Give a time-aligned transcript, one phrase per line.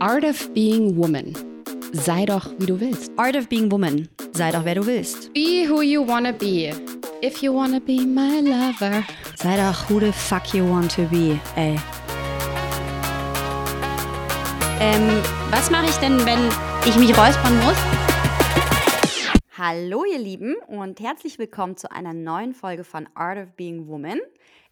[0.00, 1.34] Art of Being Woman.
[1.90, 3.10] Sei doch, wie du willst.
[3.16, 4.08] Art of Being Woman.
[4.32, 5.32] Sei doch, wer du willst.
[5.34, 6.72] Be who you wanna be.
[7.20, 9.02] If you wanna be my lover.
[9.34, 11.76] Sei doch, who the fuck you want to be, ey.
[14.78, 15.20] Ähm,
[15.50, 16.48] was mache ich denn, wenn
[16.86, 17.76] ich mich räuspern muss?
[19.56, 24.20] Hallo ihr Lieben und herzlich willkommen zu einer neuen Folge von Art of Being Woman.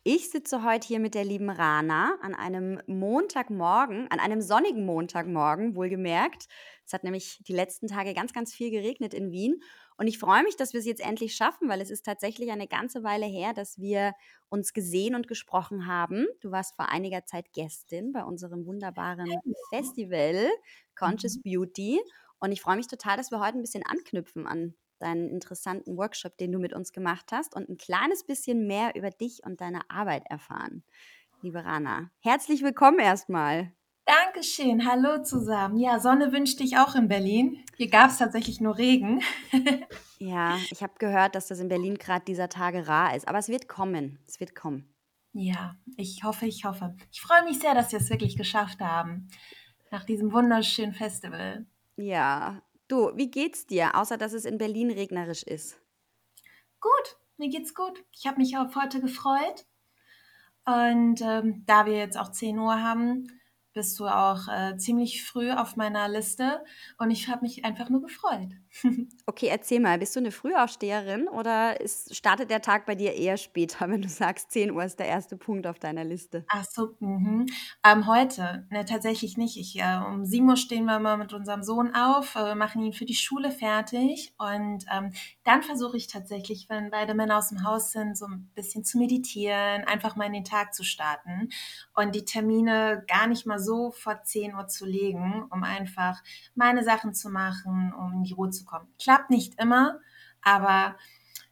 [0.09, 5.75] Ich sitze heute hier mit der lieben Rana an einem Montagmorgen, an einem sonnigen Montagmorgen,
[5.75, 6.46] wohlgemerkt.
[6.85, 9.61] Es hat nämlich die letzten Tage ganz, ganz viel geregnet in Wien.
[9.96, 12.68] Und ich freue mich, dass wir es jetzt endlich schaffen, weil es ist tatsächlich eine
[12.68, 14.12] ganze Weile her, dass wir
[14.48, 16.29] uns gesehen und gesprochen haben.
[16.40, 20.48] Du warst vor einiger Zeit Gästin bei unserem wunderbaren Festival
[20.95, 21.43] Conscious mhm.
[21.43, 22.00] Beauty.
[22.39, 26.36] Und ich freue mich total, dass wir heute ein bisschen anknüpfen an deinen interessanten Workshop,
[26.39, 29.81] den du mit uns gemacht hast und ein kleines bisschen mehr über dich und deine
[29.91, 30.85] Arbeit erfahren.
[31.43, 33.73] Liebe Rana, herzlich willkommen erstmal.
[34.06, 35.78] Dankeschön, hallo zusammen.
[35.78, 37.64] Ja, Sonne wünschte ich auch in Berlin.
[37.77, 39.20] Hier gab es tatsächlich nur Regen.
[40.19, 43.48] ja, ich habe gehört, dass das in Berlin gerade dieser Tage rar ist, aber es
[43.48, 44.20] wird kommen.
[44.29, 44.95] Es wird kommen.
[45.33, 46.95] Ja, ich hoffe, ich hoffe.
[47.13, 49.29] Ich freue mich sehr, dass wir es wirklich geschafft haben.
[49.91, 51.67] Nach diesem wunderschönen Festival.
[51.97, 55.81] Ja, Du, wie geht's dir, außer dass es in Berlin regnerisch ist?
[56.81, 58.05] Gut, mir geht's gut.
[58.12, 59.67] Ich habe mich auf heute gefreut.
[60.65, 63.29] Und ähm, da wir jetzt auch 10 Uhr haben,
[63.73, 66.64] bist du auch äh, ziemlich früh auf meiner Liste
[66.98, 68.53] und ich habe mich einfach nur gefreut.
[69.27, 73.37] Okay, erzähl mal, bist du eine Frühaufsteherin oder ist, startet der Tag bei dir eher
[73.37, 76.45] später, wenn du sagst, 10 Uhr ist der erste Punkt auf deiner Liste?
[76.49, 77.47] Ach so, mhm.
[77.85, 79.57] ähm, heute, ne, tatsächlich nicht.
[79.57, 82.93] Ich, äh, um 7 Uhr stehen wir mal mit unserem Sohn auf, äh, machen ihn
[82.93, 85.13] für die Schule fertig und ähm,
[85.45, 88.99] dann versuche ich tatsächlich, wenn beide Männer aus dem Haus sind, so ein bisschen zu
[88.99, 91.49] meditieren, einfach mal in den Tag zu starten
[91.95, 96.23] und die Termine gar nicht mal so vor 10 Uhr zu legen, um einfach
[96.55, 98.89] meine Sachen zu machen, um in die Ruhe zu kommen.
[99.00, 100.00] Klappt nicht immer,
[100.42, 100.97] aber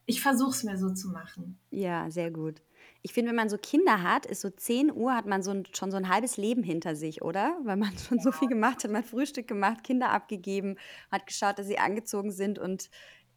[0.06, 1.58] ich versuche es mir so zu machen.
[1.70, 2.60] Ja, sehr gut.
[3.02, 5.64] Ich finde, wenn man so Kinder hat, ist so 10 Uhr, hat man so ein,
[5.74, 7.56] schon so ein halbes Leben hinter sich, oder?
[7.62, 8.24] Weil man schon ja.
[8.24, 8.90] so viel gemacht hat.
[8.90, 10.76] Man hat Frühstück gemacht, Kinder abgegeben,
[11.10, 12.90] hat geschaut, dass sie angezogen sind und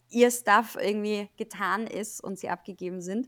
[0.10, 3.28] ihr Stuff irgendwie getan ist und sie abgegeben sind.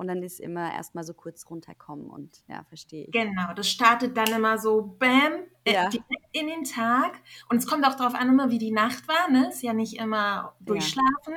[0.00, 3.12] Und dann ist immer erstmal so kurz runterkommen und ja, verstehe ich.
[3.12, 5.90] Genau, das startet dann immer so bam, äh, ja.
[5.90, 7.20] direkt in den Tag.
[7.50, 9.50] Und es kommt auch darauf an, immer wie die Nacht war, ne?
[9.50, 11.34] Ist ja nicht immer durchschlafen.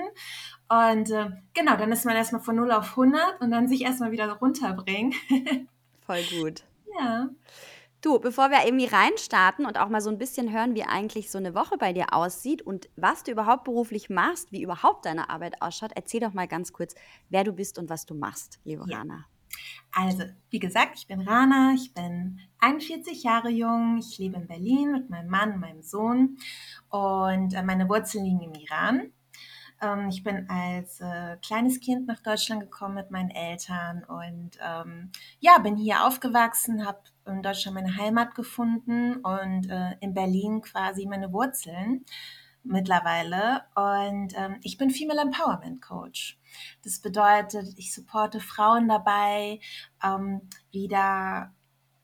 [0.71, 0.91] Ja.
[0.91, 4.13] Und äh, genau, dann ist man erstmal von 0 auf 100 und dann sich erstmal
[4.13, 5.13] wieder runterbringen.
[6.05, 6.63] Voll gut.
[6.97, 7.27] Ja.
[8.03, 11.37] Du, bevor wir irgendwie reinstarten und auch mal so ein bisschen hören, wie eigentlich so
[11.37, 15.61] eine Woche bei dir aussieht und was du überhaupt beruflich machst, wie überhaupt deine Arbeit
[15.61, 16.95] ausschaut, erzähl doch mal ganz kurz,
[17.29, 18.97] wer du bist und was du machst, liebe ja.
[18.97, 19.25] Rana.
[19.93, 24.91] Also, wie gesagt, ich bin Rana, ich bin 41 Jahre jung, ich lebe in Berlin
[24.91, 26.37] mit meinem Mann und meinem Sohn
[26.89, 29.13] und äh, meine Wurzeln liegen im Iran.
[29.81, 35.11] Ähm, ich bin als äh, kleines Kind nach Deutschland gekommen mit meinen Eltern und ähm,
[35.39, 41.05] ja, bin hier aufgewachsen, habe in Deutschland meine Heimat gefunden und äh, in Berlin quasi
[41.05, 42.05] meine Wurzeln
[42.63, 43.63] mittlerweile.
[43.75, 46.39] Und ähm, ich bin Female Empowerment Coach.
[46.83, 49.59] Das bedeutet, ich supporte Frauen dabei,
[50.03, 50.41] ähm,
[50.71, 51.53] wieder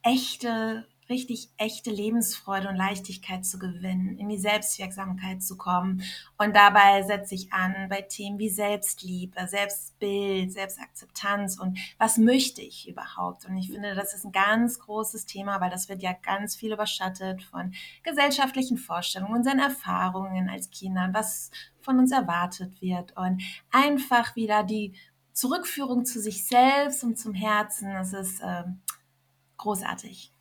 [0.01, 6.03] echte richtig echte Lebensfreude und Leichtigkeit zu gewinnen, in die Selbstwirksamkeit zu kommen.
[6.37, 12.87] Und dabei setze ich an bei Themen wie Selbstliebe, Selbstbild, Selbstakzeptanz und was möchte ich
[12.87, 13.45] überhaupt?
[13.45, 16.73] Und ich finde, das ist ein ganz großes Thema, weil das wird ja ganz viel
[16.73, 21.49] überschattet von gesellschaftlichen Vorstellungen, unseren Erfahrungen als Kindern, was
[21.81, 23.41] von uns erwartet wird und
[23.71, 24.93] einfach wieder die
[25.33, 28.63] Zurückführung zu sich selbst und zum Herzen, das ist äh,
[29.57, 30.33] großartig.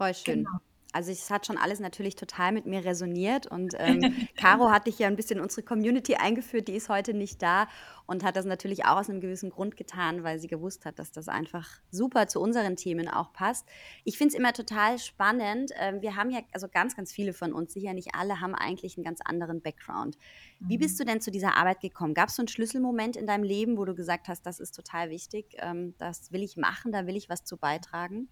[0.00, 0.44] Voll schön.
[0.44, 0.58] Genau.
[0.92, 4.98] Also es hat schon alles natürlich total mit mir resoniert und ähm, Caro hat dich
[4.98, 7.68] ja ein bisschen in unsere Community eingeführt, die ist heute nicht da
[8.06, 11.12] und hat das natürlich auch aus einem gewissen Grund getan, weil sie gewusst hat, dass
[11.12, 13.68] das einfach super zu unseren Themen auch passt.
[14.04, 15.70] Ich finde es immer total spannend.
[15.78, 18.96] Ähm, wir haben ja, also ganz, ganz viele von uns, sicher nicht alle, haben eigentlich
[18.96, 20.16] einen ganz anderen Background.
[20.60, 21.04] Wie bist mhm.
[21.04, 22.14] du denn zu dieser Arbeit gekommen?
[22.14, 25.10] Gab es so einen Schlüsselmoment in deinem Leben, wo du gesagt hast, das ist total
[25.10, 28.28] wichtig, ähm, das will ich machen, da will ich was zu beitragen?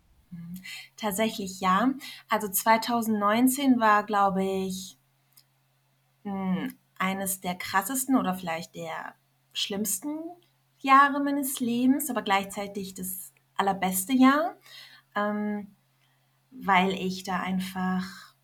[0.97, 1.93] Tatsächlich ja.
[2.29, 4.99] Also 2019 war, glaube ich,
[6.25, 9.15] hm, eines der krassesten oder vielleicht der
[9.53, 10.19] schlimmsten
[10.81, 14.57] Jahre meines Lebens, aber gleichzeitig das allerbeste Jahr,
[15.15, 15.75] ähm,
[16.51, 18.35] weil ich da einfach,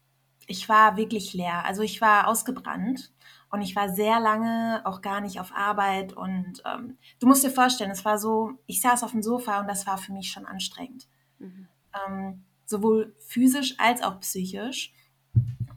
[0.47, 1.65] ich war wirklich leer.
[1.65, 3.13] Also ich war ausgebrannt
[3.51, 7.51] und ich war sehr lange auch gar nicht auf Arbeit und ähm, du musst dir
[7.51, 10.47] vorstellen, es war so, ich saß auf dem Sofa und das war für mich schon
[10.47, 11.07] anstrengend.
[11.39, 11.69] Mhm
[12.07, 14.93] ähm, sowohl physisch als auch psychisch.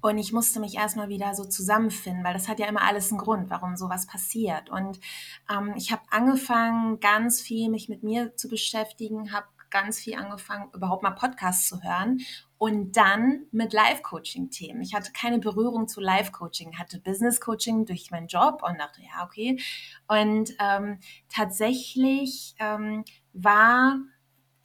[0.01, 3.19] Und ich musste mich erstmal wieder so zusammenfinden, weil das hat ja immer alles einen
[3.19, 4.69] Grund, warum sowas passiert.
[4.69, 4.99] Und
[5.51, 10.69] ähm, ich habe angefangen, ganz viel mich mit mir zu beschäftigen, habe ganz viel angefangen,
[10.73, 12.21] überhaupt mal Podcasts zu hören
[12.57, 14.81] und dann mit Live-Coaching-Themen.
[14.81, 19.59] Ich hatte keine Berührung zu Live-Coaching, hatte Business-Coaching durch meinen Job und dachte, ja, okay.
[20.07, 20.99] Und ähm,
[21.29, 23.03] tatsächlich ähm,
[23.33, 23.99] war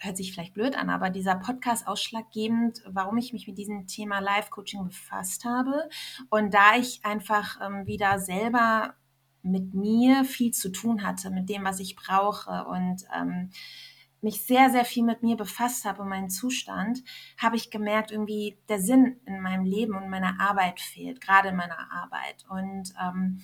[0.02, 4.20] hört sich vielleicht blöd an, aber dieser Podcast ausschlaggebend, warum ich mich mit diesem Thema
[4.20, 5.88] Live-Coaching befasst habe.
[6.28, 8.94] Und da ich einfach ähm, wieder selber
[9.42, 13.50] mit mir viel zu tun hatte, mit dem, was ich brauche und ähm,
[14.20, 17.02] mich sehr, sehr viel mit mir befasst habe und meinen Zustand,
[17.38, 21.56] habe ich gemerkt, irgendwie der Sinn in meinem Leben und meiner Arbeit fehlt, gerade in
[21.56, 22.44] meiner Arbeit.
[22.48, 23.42] Und ähm,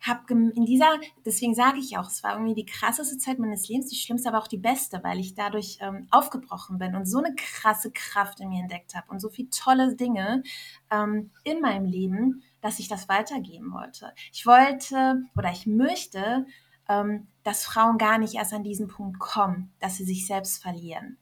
[0.00, 3.88] habe in dieser, deswegen sage ich auch, es war irgendwie die krasseste Zeit meines Lebens,
[3.88, 7.34] die schlimmste, aber auch die beste, weil ich dadurch ähm, aufgebrochen bin und so eine
[7.34, 10.42] krasse Kraft in mir entdeckt habe und so viele tolle Dinge
[10.90, 14.12] ähm, in meinem Leben, dass ich das weitergeben wollte.
[14.32, 16.46] Ich wollte oder ich möchte,
[16.88, 21.18] ähm, dass Frauen gar nicht erst an diesen Punkt kommen, dass sie sich selbst verlieren.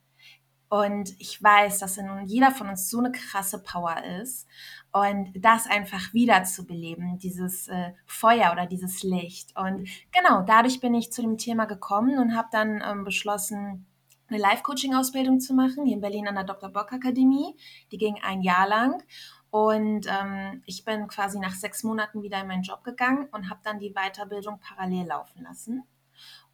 [0.68, 4.48] Und ich weiß, dass in jeder von uns so eine krasse Power ist.
[4.92, 9.56] Und das einfach wiederzubeleben, dieses äh, Feuer oder dieses Licht.
[9.56, 13.86] Und genau, dadurch bin ich zu dem Thema gekommen und habe dann ähm, beschlossen,
[14.28, 16.70] eine Life-Coaching-Ausbildung zu machen, hier in Berlin an der Dr.
[16.70, 17.54] Bock Akademie.
[17.92, 19.02] Die ging ein Jahr lang.
[19.50, 23.60] Und ähm, ich bin quasi nach sechs Monaten wieder in meinen Job gegangen und habe
[23.62, 25.84] dann die Weiterbildung parallel laufen lassen.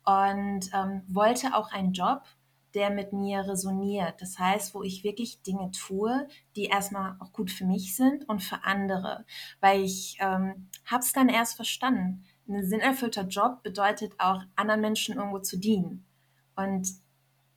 [0.04, 2.22] Und ähm, wollte auch einen Job,
[2.74, 4.20] der mit mir resoniert.
[4.20, 6.26] Das heißt, wo ich wirklich Dinge tue,
[6.56, 9.24] die erstmal auch gut für mich sind und für andere.
[9.60, 12.24] Weil ich ähm, habe es dann erst verstanden.
[12.48, 16.04] Ein sinnerfüllter Job bedeutet auch, anderen Menschen irgendwo zu dienen.
[16.56, 16.88] Und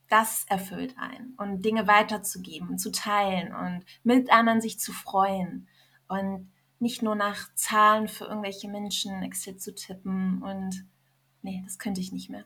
[0.10, 1.34] das erfüllt einen.
[1.38, 5.68] Und Dinge weiterzugeben und zu teilen und mit anderen sich zu freuen.
[6.08, 10.42] Und nicht nur nach Zahlen für irgendwelche Menschen Excel zu tippen.
[10.44, 10.86] Und
[11.42, 12.46] nee, das könnte ich nicht mehr.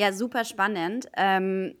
[0.00, 1.08] Ja, super spannend.
[1.14, 1.74] Ähm,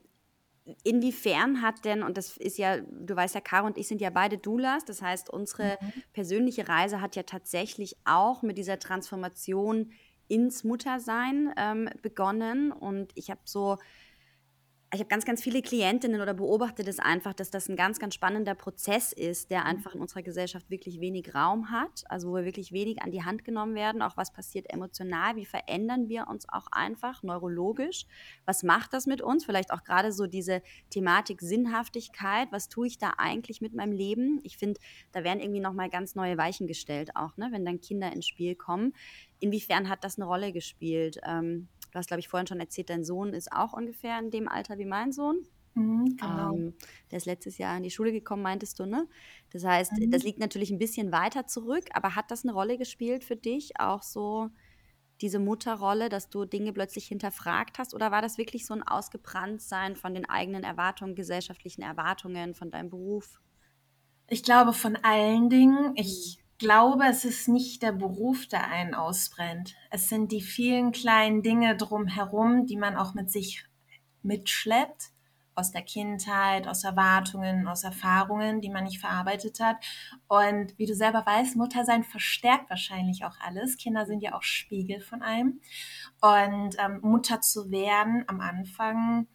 [0.84, 4.10] inwiefern hat denn, und das ist ja, du weißt ja, Caro und ich sind ja
[4.10, 6.02] beide Doulas, das heißt, unsere mhm.
[6.12, 9.92] persönliche Reise hat ja tatsächlich auch mit dieser Transformation
[10.28, 12.72] ins Muttersein ähm, begonnen.
[12.72, 13.78] Und ich habe so
[14.92, 18.14] ich habe ganz, ganz viele Klientinnen oder beobachte das einfach, dass das ein ganz, ganz
[18.14, 19.66] spannender Prozess ist, der mhm.
[19.66, 23.22] einfach in unserer Gesellschaft wirklich wenig Raum hat, also wo wir wirklich wenig an die
[23.22, 28.04] Hand genommen werden, auch was passiert emotional, wie verändern wir uns auch einfach neurologisch,
[28.46, 30.60] was macht das mit uns, vielleicht auch gerade so diese
[30.90, 34.40] Thematik Sinnhaftigkeit, was tue ich da eigentlich mit meinem Leben?
[34.42, 34.80] Ich finde,
[35.12, 38.56] da werden irgendwie nochmal ganz neue Weichen gestellt auch, ne, wenn dann Kinder ins Spiel
[38.56, 38.92] kommen.
[39.38, 41.20] Inwiefern hat das eine Rolle gespielt?
[41.24, 44.48] Ähm, Du hast, glaube ich, vorhin schon erzählt, dein Sohn ist auch ungefähr in dem
[44.48, 45.46] Alter wie mein Sohn.
[45.74, 46.54] Mhm, genau.
[46.54, 46.74] Ähm,
[47.10, 49.06] der ist letztes Jahr in die Schule gekommen, meintest du, ne?
[49.50, 50.10] Das heißt, mhm.
[50.10, 53.78] das liegt natürlich ein bisschen weiter zurück, aber hat das eine Rolle gespielt für dich,
[53.78, 54.50] auch so
[55.20, 57.94] diese Mutterrolle, dass du Dinge plötzlich hinterfragt hast?
[57.94, 62.90] Oder war das wirklich so ein Ausgebranntsein von den eigenen Erwartungen, gesellschaftlichen Erwartungen, von deinem
[62.90, 63.40] Beruf?
[64.28, 65.92] Ich glaube von allen Dingen.
[65.96, 69.74] Ich glaube, es ist nicht der Beruf, der einen ausbrennt.
[69.90, 73.64] Es sind die vielen kleinen Dinge drumherum, die man auch mit sich
[74.22, 75.10] mitschleppt,
[75.56, 79.76] aus der Kindheit, aus Erwartungen, aus Erfahrungen, die man nicht verarbeitet hat.
[80.28, 83.76] Und wie du selber weißt, Muttersein verstärkt wahrscheinlich auch alles.
[83.76, 85.60] Kinder sind ja auch Spiegel von einem.
[86.20, 89.26] Und ähm, Mutter zu werden am Anfang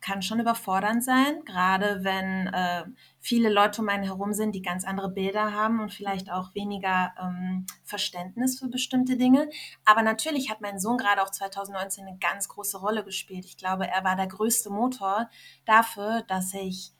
[0.00, 2.84] kann schon überfordernd sein, gerade wenn äh,
[3.20, 7.12] viele Leute um einen herum sind, die ganz andere Bilder haben und vielleicht auch weniger
[7.20, 9.48] ähm, Verständnis für bestimmte Dinge.
[9.84, 13.44] Aber natürlich hat mein Sohn gerade auch 2019 eine ganz große Rolle gespielt.
[13.44, 15.28] Ich glaube, er war der größte Motor
[15.66, 16.92] dafür, dass ich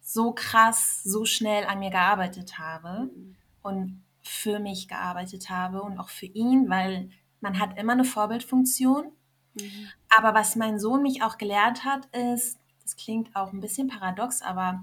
[0.00, 3.36] so krass, so schnell an mir gearbeitet habe mhm.
[3.62, 7.10] und für mich gearbeitet habe und auch für ihn, weil
[7.40, 9.12] man hat immer eine Vorbildfunktion
[9.56, 9.88] Mhm.
[10.16, 14.42] Aber was mein Sohn mich auch gelehrt hat, ist, das klingt auch ein bisschen paradox,
[14.42, 14.82] aber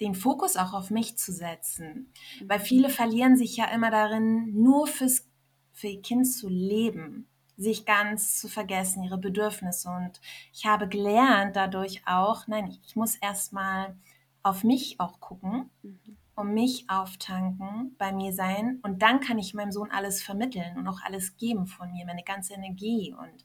[0.00, 2.12] den Fokus auch auf mich zu setzen.
[2.40, 2.48] Mhm.
[2.48, 5.28] Weil viele verlieren sich ja immer darin, nur fürs,
[5.72, 9.88] für ihr Kind zu leben, sich ganz zu vergessen, ihre Bedürfnisse.
[9.88, 10.20] Und
[10.52, 13.96] ich habe gelernt dadurch auch, nein, ich muss erstmal
[14.42, 16.16] auf mich auch gucken, mhm.
[16.34, 18.78] um mich auftanken, bei mir sein.
[18.82, 22.22] Und dann kann ich meinem Sohn alles vermitteln und auch alles geben von mir, meine
[22.22, 23.44] ganze Energie und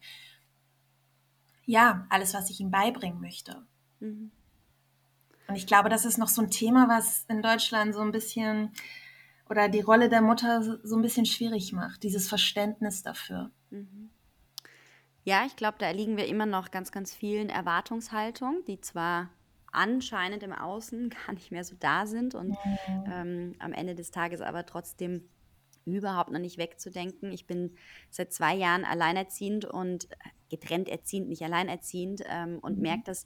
[1.65, 3.65] ja, alles, was ich ihm beibringen möchte.
[3.99, 4.31] Mhm.
[5.47, 8.71] Und ich glaube, das ist noch so ein Thema, was in Deutschland so ein bisschen
[9.49, 13.51] oder die Rolle der Mutter so ein bisschen schwierig macht, dieses Verständnis dafür.
[13.69, 14.09] Mhm.
[15.23, 19.29] Ja, ich glaube, da erliegen wir immer noch ganz, ganz vielen Erwartungshaltungen, die zwar
[19.71, 22.49] anscheinend im Außen gar nicht mehr so da sind und
[22.87, 23.03] Mhm.
[23.11, 25.27] ähm, am Ende des Tages aber trotzdem
[25.85, 27.31] überhaupt noch nicht wegzudenken.
[27.31, 27.75] Ich bin
[28.09, 30.15] seit zwei Jahren alleinerziehend und äh,
[30.49, 32.81] getrennt erziehend, nicht alleinerziehend ähm, und Mhm.
[32.81, 33.25] merke das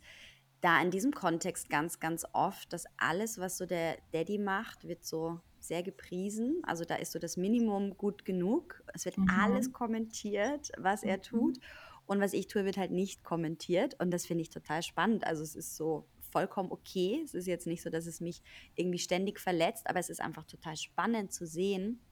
[0.61, 5.05] da in diesem Kontext ganz, ganz oft, dass alles, was so der Daddy macht, wird
[5.05, 6.61] so sehr gepriesen.
[6.63, 8.81] Also da ist so das Minimum gut genug.
[8.93, 9.71] Es wird alles Mhm.
[9.71, 11.57] kommentiert, was er tut.
[11.57, 11.61] Mhm.
[12.05, 13.99] Und was ich tue, wird halt nicht kommentiert.
[13.99, 15.25] Und das finde ich total spannend.
[15.25, 17.21] Also es ist so vollkommen okay.
[17.23, 18.41] Es ist jetzt nicht so, dass es mich
[18.75, 22.05] irgendwie ständig verletzt, aber es ist einfach total spannend zu sehen,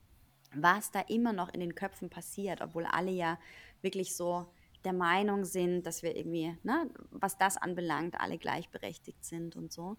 [0.56, 3.38] was da immer noch in den Köpfen passiert, obwohl alle ja
[3.82, 4.52] wirklich so
[4.84, 9.96] der Meinung sind, dass wir irgendwie, ne, was das anbelangt, alle gleichberechtigt sind und so.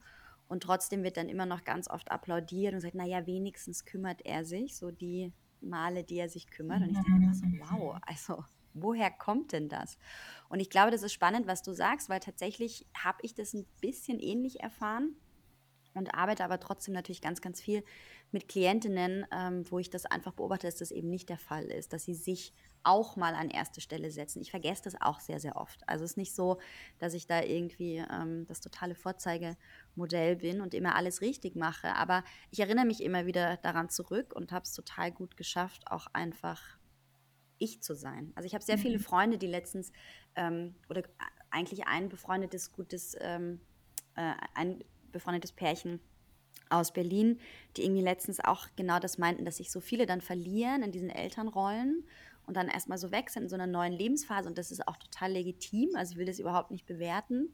[0.48, 4.46] Und trotzdem wird dann immer noch ganz oft applaudiert und sagt, naja, wenigstens kümmert er
[4.46, 6.82] sich, so die Male, die er sich kümmert.
[6.84, 7.58] Und ich denke immer so, Mhm.
[7.58, 8.44] wow, also
[8.74, 9.98] woher kommt denn das?
[10.50, 13.68] Und ich glaube, das ist spannend, was du sagst, weil tatsächlich habe ich das ein
[13.82, 15.16] bisschen ähnlich erfahren
[15.96, 17.84] und arbeite aber trotzdem natürlich ganz, ganz viel
[18.32, 21.94] mit Klientinnen, ähm, wo ich das einfach beobachte, dass das eben nicht der Fall ist,
[21.94, 24.42] dass sie sich auch mal an erste Stelle setzen.
[24.42, 25.88] Ich vergesse das auch sehr, sehr oft.
[25.88, 26.60] Also es ist nicht so,
[27.00, 32.24] dass ich da irgendwie ähm, das totale Vorzeigemodell bin und immer alles richtig mache, aber
[32.52, 36.62] ich erinnere mich immer wieder daran zurück und habe es total gut geschafft, auch einfach
[37.58, 38.34] ich zu sein.
[38.36, 39.04] Also ich habe sehr viele Mhm.
[39.04, 39.92] Freunde, die letztens
[40.36, 41.04] ähm, oder
[41.50, 43.62] eigentlich ein befreundetes, gutes, ähm,
[44.16, 44.84] äh, ein
[45.16, 46.00] befreundetes Pärchen
[46.70, 47.40] aus Berlin,
[47.78, 51.10] die irgendwie letztens auch genau das meinten, dass sich so viele dann verlieren in diesen
[51.10, 52.06] Elternrollen
[52.46, 54.98] und dann erstmal so weg sind in so einer neuen Lebensphase und das ist auch
[54.98, 55.96] total legitim.
[55.96, 57.54] Also ich will das überhaupt nicht bewerten.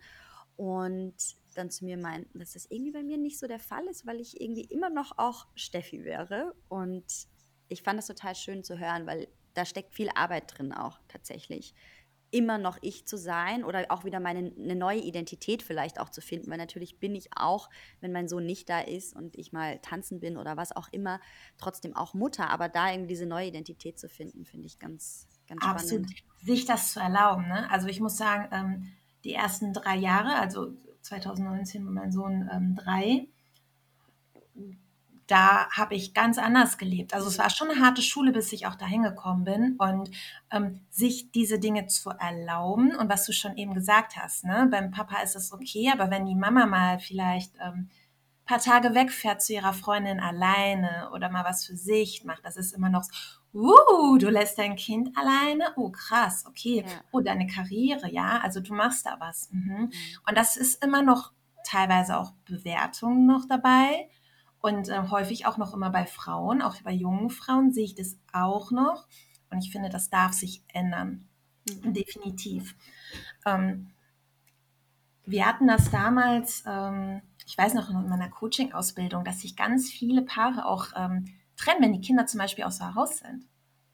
[0.57, 1.15] Und
[1.55, 4.19] dann zu mir meinten, dass das irgendwie bei mir nicht so der Fall ist, weil
[4.19, 6.53] ich irgendwie immer noch auch Steffi wäre.
[6.69, 7.05] Und
[7.67, 11.73] ich fand das total schön zu hören, weil da steckt viel Arbeit drin auch tatsächlich.
[12.31, 16.21] Immer noch ich zu sein oder auch wieder meine eine neue Identität vielleicht auch zu
[16.21, 17.69] finden, weil natürlich bin ich auch,
[17.99, 21.19] wenn mein Sohn nicht da ist und ich mal tanzen bin oder was auch immer,
[21.57, 22.49] trotzdem auch Mutter.
[22.49, 26.09] Aber da irgendwie diese neue Identität zu finden, finde ich ganz, ganz Absolut.
[26.09, 26.41] spannend.
[26.43, 27.47] Sich das zu erlauben.
[27.47, 27.69] Ne?
[27.69, 28.87] Also ich muss sagen, ähm,
[29.23, 33.27] die ersten drei Jahre, also 2019 war mein Sohn ähm, drei,
[35.27, 37.13] da habe ich ganz anders gelebt.
[37.13, 39.75] Also es war schon eine harte Schule, bis ich auch dahin gekommen bin.
[39.77, 40.11] Und
[40.51, 44.67] ähm, sich diese Dinge zu erlauben und was du schon eben gesagt hast, ne?
[44.69, 47.89] beim Papa ist es okay, aber wenn die Mama mal vielleicht ähm,
[48.45, 52.73] paar Tage wegfährt zu ihrer Freundin alleine oder mal was für sich macht, das ist
[52.73, 53.11] immer noch so,
[53.53, 55.71] uh, du lässt dein Kind alleine?
[55.77, 56.83] Oh, krass, okay.
[56.85, 56.93] Ja.
[57.11, 59.49] Oh, deine Karriere, ja, also du machst da was.
[59.51, 59.73] Mhm.
[59.73, 59.91] Mhm.
[60.27, 61.31] Und das ist immer noch
[61.65, 64.09] teilweise auch Bewertungen noch dabei
[64.61, 68.17] und äh, häufig auch noch immer bei Frauen, auch bei jungen Frauen sehe ich das
[68.31, 69.07] auch noch.
[69.49, 71.27] Und ich finde, das darf sich ändern.
[71.67, 71.93] Mhm.
[71.93, 72.75] Definitiv.
[73.45, 73.91] Ähm,
[75.25, 80.21] wir hatten das damals, ähm, ich weiß noch in meiner Coaching-Ausbildung, dass sich ganz viele
[80.21, 81.25] Paare auch ähm,
[81.57, 83.45] trennen, wenn die Kinder zum Beispiel außer Haus sind.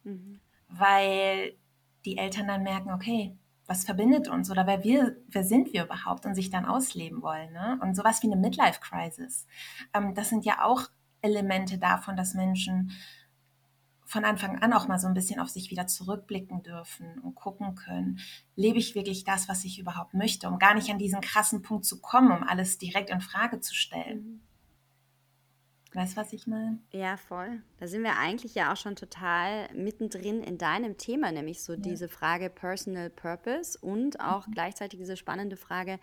[0.04, 0.40] Mhm.
[0.70, 1.58] Weil
[2.06, 6.26] die Eltern dann merken, okay, was verbindet uns oder wer, wir, wer sind wir überhaupt
[6.26, 7.52] und sich dann ausleben wollen.
[7.52, 7.80] Ne?
[7.82, 9.46] Und sowas wie eine Midlife-Crisis.
[9.94, 10.84] Ähm, das sind ja auch
[11.22, 12.92] Elemente davon, dass Menschen
[14.06, 17.76] von Anfang an auch mal so ein bisschen auf sich wieder zurückblicken dürfen und gucken
[17.76, 18.20] können,
[18.56, 21.84] lebe ich wirklich das, was ich überhaupt möchte, um gar nicht an diesen krassen Punkt
[21.84, 24.47] zu kommen, um alles direkt in Frage zu stellen.
[25.94, 26.80] Weißt du, was ich meine?
[26.94, 27.64] Ja, voll.
[27.78, 31.98] Da sind wir eigentlich ja auch schon total mittendrin in deinem Thema, nämlich so Ja.
[31.98, 34.52] diese Frage Personal Purpose und auch Mhm.
[34.52, 36.00] gleichzeitig diese spannende Frage,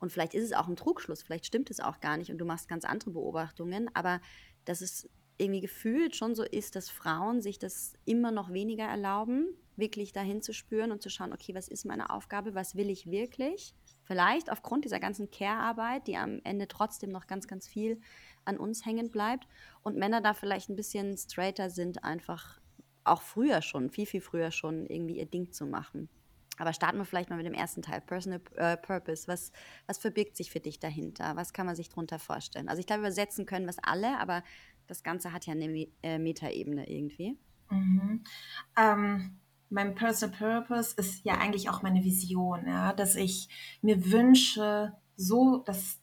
[0.00, 2.44] und vielleicht ist es auch ein Trugschluss, vielleicht stimmt es auch gar nicht und du
[2.46, 4.20] machst ganz andere Beobachtungen, aber
[4.64, 9.48] dass es irgendwie gefühlt schon so ist, dass Frauen sich das immer noch weniger erlauben,
[9.76, 13.06] wirklich dahin zu spüren und zu schauen, okay, was ist meine Aufgabe, was will ich
[13.06, 13.74] wirklich?
[14.04, 18.00] Vielleicht aufgrund dieser ganzen Care-Arbeit, die am Ende trotzdem noch ganz, ganz viel
[18.44, 19.46] an uns hängen bleibt
[19.82, 22.60] und Männer da vielleicht ein bisschen straighter sind, einfach
[23.04, 26.08] auch früher schon, viel, viel früher schon irgendwie ihr Ding zu machen.
[26.56, 29.26] Aber starten wir vielleicht mal mit dem ersten Teil, Personal äh, Purpose.
[29.26, 29.50] Was,
[29.86, 31.34] was verbirgt sich für dich dahinter?
[31.36, 32.68] Was kann man sich darunter vorstellen?
[32.68, 34.42] Also ich glaube, übersetzen können wir es alle, aber
[34.86, 37.36] das Ganze hat ja eine äh, Metaebene irgendwie.
[37.70, 38.22] Mhm.
[38.76, 43.48] Ähm, mein Personal Purpose ist ja eigentlich auch meine Vision, ja, dass ich
[43.82, 45.98] mir wünsche, so, dass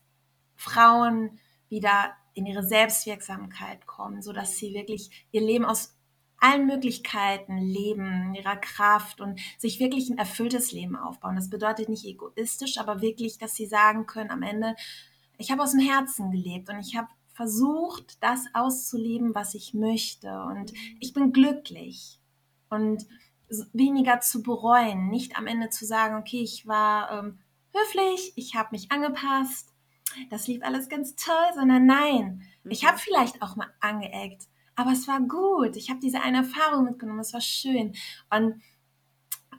[0.55, 5.95] Frauen wieder in ihre Selbstwirksamkeit kommen, so dass sie wirklich ihr Leben aus
[6.39, 11.35] allen Möglichkeiten leben, in ihrer Kraft und sich wirklich ein erfülltes Leben aufbauen.
[11.35, 14.75] Das bedeutet nicht egoistisch, aber wirklich, dass sie sagen können am Ende,
[15.37, 20.43] ich habe aus dem Herzen gelebt und ich habe versucht, das auszuleben, was ich möchte.
[20.43, 22.19] Und ich bin glücklich.
[22.69, 23.05] Und
[23.73, 27.39] weniger zu bereuen, nicht am Ende zu sagen, okay, ich war ähm,
[27.73, 29.70] höflich, ich habe mich angepasst,
[30.29, 32.71] das lief alles ganz toll, sondern nein, Mhm.
[32.71, 35.75] ich habe vielleicht auch mal angeeckt, aber es war gut.
[35.75, 37.93] Ich habe diese eine Erfahrung mitgenommen, es war schön.
[38.29, 38.61] Und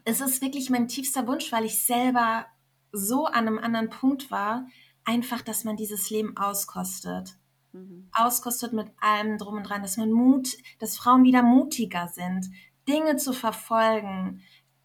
[0.05, 2.45] es ist wirklich mein tiefster Wunsch, weil ich selber
[2.91, 4.67] so an einem anderen Punkt war,
[5.05, 7.35] einfach, dass man dieses Leben auskostet.
[7.71, 8.09] Mhm.
[8.13, 12.49] Auskostet mit allem drum und dran, dass man Mut, dass Frauen wieder mutiger sind,
[12.87, 14.41] Dinge zu verfolgen,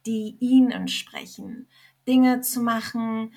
[0.06, 1.68] die ihnen entsprechen,
[2.06, 3.34] Dinge zu machen,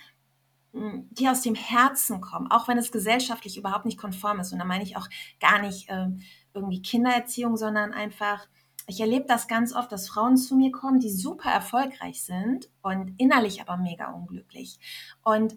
[0.73, 4.53] die aus dem Herzen kommen, auch wenn es gesellschaftlich überhaupt nicht konform ist.
[4.53, 5.07] Und da meine ich auch
[5.39, 6.07] gar nicht äh,
[6.53, 8.47] irgendwie Kindererziehung, sondern einfach,
[8.87, 13.13] ich erlebe das ganz oft, dass Frauen zu mir kommen, die super erfolgreich sind und
[13.17, 14.79] innerlich aber mega unglücklich.
[15.23, 15.55] Und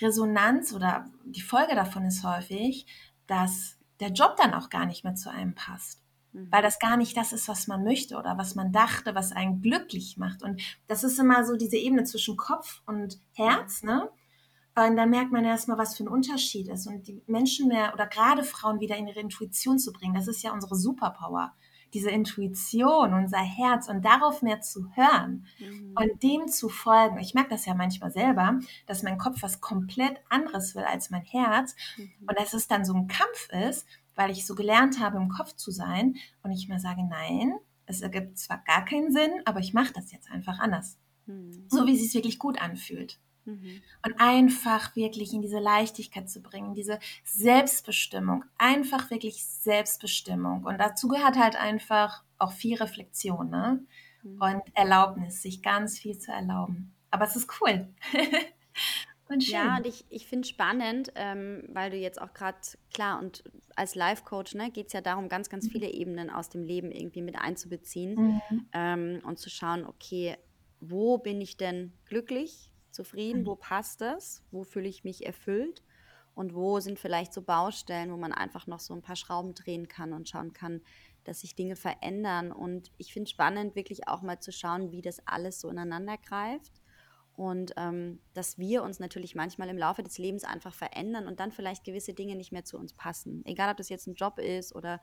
[0.00, 2.86] Resonanz oder die Folge davon ist häufig,
[3.26, 6.48] dass der Job dann auch gar nicht mehr zu einem passt Mhm.
[6.50, 9.62] weil das gar nicht das ist, was man möchte oder was man dachte, was einen
[9.62, 10.42] glücklich macht.
[10.42, 14.10] Und das ist immer so diese Ebene zwischen Kopf und Herz, ne?
[14.76, 16.86] Und dann merkt man erstmal, was für ein Unterschied ist.
[16.88, 20.42] Und die Menschen mehr oder gerade Frauen wieder in ihre Intuition zu bringen, das ist
[20.42, 21.54] ja unsere Superpower.
[21.92, 25.94] Diese Intuition, unser Herz und darauf mehr zu hören Mhm.
[25.94, 27.18] und dem zu folgen.
[27.20, 31.22] Ich merke das ja manchmal selber, dass mein Kopf was komplett anderes will als mein
[31.22, 32.10] Herz Mhm.
[32.28, 35.54] und dass es dann so ein Kampf ist, weil ich so gelernt habe, im Kopf
[35.54, 37.54] zu sein und ich mir sage, nein,
[37.86, 40.98] es ergibt zwar gar keinen Sinn, aber ich mache das jetzt einfach anders.
[41.26, 41.66] Mhm.
[41.68, 43.20] So wie es sich wirklich gut anfühlt.
[43.44, 43.82] Mhm.
[44.04, 50.64] Und einfach wirklich in diese Leichtigkeit zu bringen, diese Selbstbestimmung, einfach wirklich Selbstbestimmung.
[50.64, 53.80] Und dazu gehört halt einfach auch viel Reflexion ne?
[54.22, 54.40] Mhm.
[54.40, 56.94] und Erlaubnis, sich ganz viel zu erlauben.
[57.10, 57.88] Aber es ist cool.
[59.28, 59.54] und schön.
[59.54, 62.58] Ja, und ich, ich finde spannend, ähm, weil du jetzt auch gerade,
[62.92, 63.44] klar, und
[63.76, 67.22] als Life-Coach ne, geht es ja darum, ganz, ganz viele Ebenen aus dem Leben irgendwie
[67.22, 68.66] mit einzubeziehen Mhm.
[68.72, 70.36] ähm, und zu schauen, okay,
[70.80, 73.46] wo bin ich denn glücklich, zufrieden, Mhm.
[73.46, 75.82] wo passt es, wo fühle ich mich erfüllt
[76.34, 79.88] und wo sind vielleicht so Baustellen, wo man einfach noch so ein paar Schrauben drehen
[79.88, 80.80] kann und schauen kann,
[81.24, 82.52] dass sich Dinge verändern.
[82.52, 86.80] Und ich finde spannend, wirklich auch mal zu schauen, wie das alles so ineinander greift.
[87.36, 91.50] Und ähm, dass wir uns natürlich manchmal im Laufe des Lebens einfach verändern und dann
[91.50, 93.44] vielleicht gewisse Dinge nicht mehr zu uns passen.
[93.44, 95.00] Egal, ob das jetzt ein Job ist oder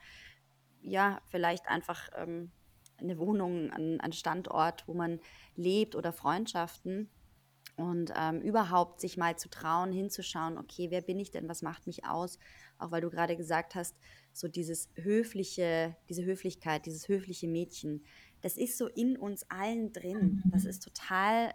[0.81, 2.51] ja, vielleicht einfach ähm,
[2.97, 5.19] eine Wohnung, ein, ein Standort, wo man
[5.55, 7.09] lebt oder Freundschaften.
[7.75, 11.87] Und ähm, überhaupt sich mal zu trauen, hinzuschauen, okay, wer bin ich denn, was macht
[11.87, 12.37] mich aus?
[12.77, 13.95] Auch weil du gerade gesagt hast,
[14.33, 18.03] so dieses höfliche, diese Höflichkeit, dieses höfliche Mädchen,
[18.41, 20.43] das ist so in uns allen drin.
[20.51, 21.53] Das ist total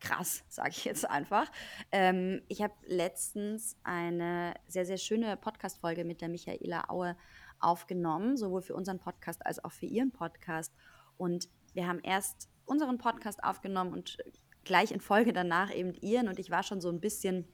[0.00, 1.50] krass, sage ich jetzt einfach.
[1.92, 7.16] Ähm, ich habe letztens eine sehr, sehr schöne Podcast-Folge mit der Michaela Aue
[7.58, 10.74] aufgenommen, sowohl für unseren Podcast als auch für ihren Podcast.
[11.16, 14.18] Und wir haben erst unseren Podcast aufgenommen und
[14.64, 16.28] gleich in Folge danach eben ihren.
[16.28, 17.46] Und ich war schon so ein bisschen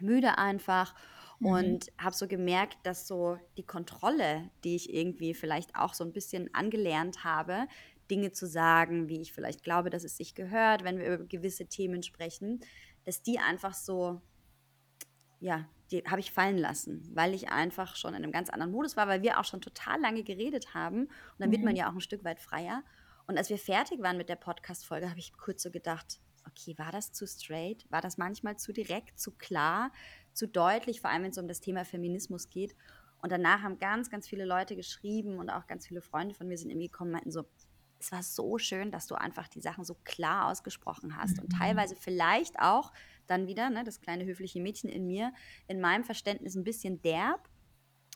[0.00, 0.94] müde einfach
[1.38, 1.46] Mhm.
[1.46, 6.12] und habe so gemerkt, dass so die Kontrolle, die ich irgendwie vielleicht auch so ein
[6.12, 7.66] bisschen angelernt habe,
[8.10, 11.66] Dinge zu sagen, wie ich vielleicht glaube, dass es sich gehört, wenn wir über gewisse
[11.66, 12.60] Themen sprechen,
[13.04, 14.20] dass die einfach so,
[15.40, 18.96] ja, die habe ich fallen lassen, weil ich einfach schon in einem ganz anderen Modus
[18.96, 21.78] war, weil wir auch schon total lange geredet haben und dann wird man Mhm.
[21.78, 22.82] ja auch ein Stück weit freier.
[23.26, 26.92] Und als wir fertig waren mit der Podcast-Folge, habe ich kurz so gedacht, okay, war
[26.92, 27.86] das zu straight?
[27.90, 29.92] War das manchmal zu direkt, zu klar,
[30.32, 32.76] zu deutlich, vor allem wenn es um das Thema Feminismus geht?
[33.18, 36.58] Und danach haben ganz, ganz viele Leute geschrieben und auch ganz viele Freunde von mir
[36.58, 37.44] sind irgendwie gekommen und meinten so,
[37.98, 41.50] es war so schön, dass du einfach die Sachen so klar ausgesprochen hast und Mhm.
[41.50, 42.92] teilweise vielleicht auch
[43.26, 45.32] dann wieder, ne, das kleine höfliche Mädchen in mir,
[45.66, 47.48] in meinem Verständnis ein bisschen derb.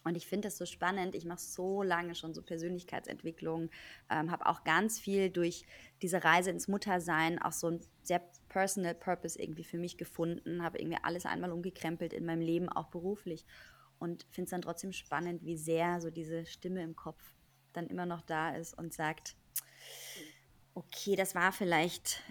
[0.05, 1.15] Und ich finde das so spannend.
[1.15, 3.71] Ich mache so lange schon so Persönlichkeitsentwicklung,
[4.11, 5.67] ähm, habe auch ganz viel durch
[6.03, 10.79] diese Reise ins Muttersein auch so ein sehr personal Purpose irgendwie für mich gefunden, habe
[10.79, 13.45] irgendwie alles einmal umgekrempelt in meinem Leben, auch beruflich.
[13.99, 17.35] Und finde es dann trotzdem spannend, wie sehr so diese Stimme im Kopf
[17.73, 19.37] dann immer noch da ist und sagt,
[20.75, 22.23] okay, das war vielleicht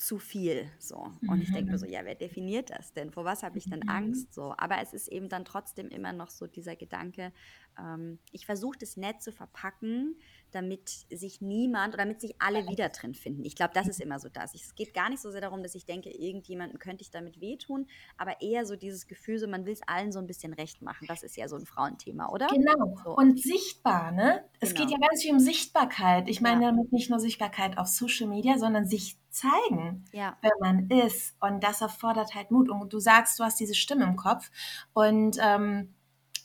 [0.00, 1.12] zu viel so.
[1.26, 3.10] Und ich denke mir so, ja, wer definiert das denn?
[3.12, 3.86] Vor was habe ich denn Mhm.
[3.86, 4.32] Angst?
[4.32, 7.32] So, aber es ist eben dann trotzdem immer noch so dieser Gedanke,
[7.78, 10.16] ähm, ich versuche das nett zu verpacken,
[10.50, 13.44] damit sich niemand oder damit sich alle wieder drin finden.
[13.44, 14.54] Ich glaube, das ist immer so das.
[14.54, 17.86] Es geht gar nicht so sehr darum, dass ich denke, irgendjemandem könnte ich damit wehtun,
[18.16, 21.06] aber eher so dieses Gefühl, so man will es allen so ein bisschen recht machen.
[21.06, 22.48] Das ist ja so ein Frauenthema, oder?
[22.48, 22.96] Genau.
[23.04, 23.14] So.
[23.16, 24.44] Und sichtbar, ne?
[24.58, 24.80] Es Genau.
[24.86, 26.28] geht ja ganz viel um Sichtbarkeit.
[26.28, 26.70] Ich meine Ja.
[26.70, 30.36] damit nicht nur Sichtbarkeit auf Social Media, sondern sich zeigen, Ja.
[30.42, 31.36] wer man ist.
[31.40, 32.68] Und das erfordert halt Mut.
[32.68, 34.50] Und du sagst, du hast diese Stimme im Kopf
[34.92, 35.94] und ähm,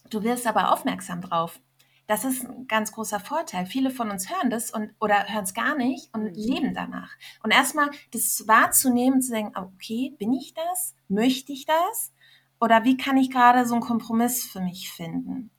[0.10, 1.60] du wirst aber aufmerksam drauf.
[2.08, 3.66] Das ist ein ganz großer Vorteil.
[3.66, 6.34] Viele von uns hören das und oder hören es gar nicht und Mhm.
[6.34, 7.12] leben danach.
[7.44, 10.96] Und erstmal das wahrzunehmen, zu denken, okay, bin ich das?
[11.08, 12.14] Möchte ich das?
[12.60, 15.52] oder wie kann ich gerade so einen Kompromiss für mich finden,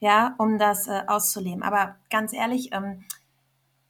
[0.00, 1.62] ja, um das äh, auszuleben.
[1.62, 3.04] Aber ganz ehrlich, ähm,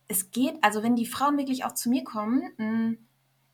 [0.08, 2.98] es geht, also wenn die Frauen wirklich auch zu mir kommen, mh, mm,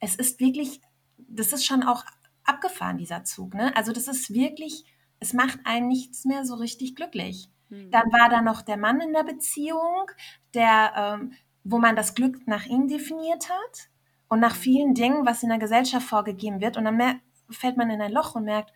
[0.00, 0.80] es ist wirklich,
[1.16, 2.04] das ist schon auch
[2.44, 3.54] abgefahren, dieser Zug.
[3.54, 3.74] Ne?
[3.76, 4.84] Also das ist wirklich,
[5.20, 7.48] es macht einen nichts mehr so richtig glücklich.
[7.68, 7.90] Mhm.
[7.90, 10.10] Dann war da noch der Mann in der Beziehung,
[10.54, 11.32] der, ähm,
[11.64, 13.88] wo man das Glück nach ihm definiert hat
[14.28, 14.60] und nach hm.
[14.60, 16.76] vielen Dingen, was in der Gesellschaft vorgegeben wird.
[16.76, 18.70] Und dann fällt man in ein Loch und merkt,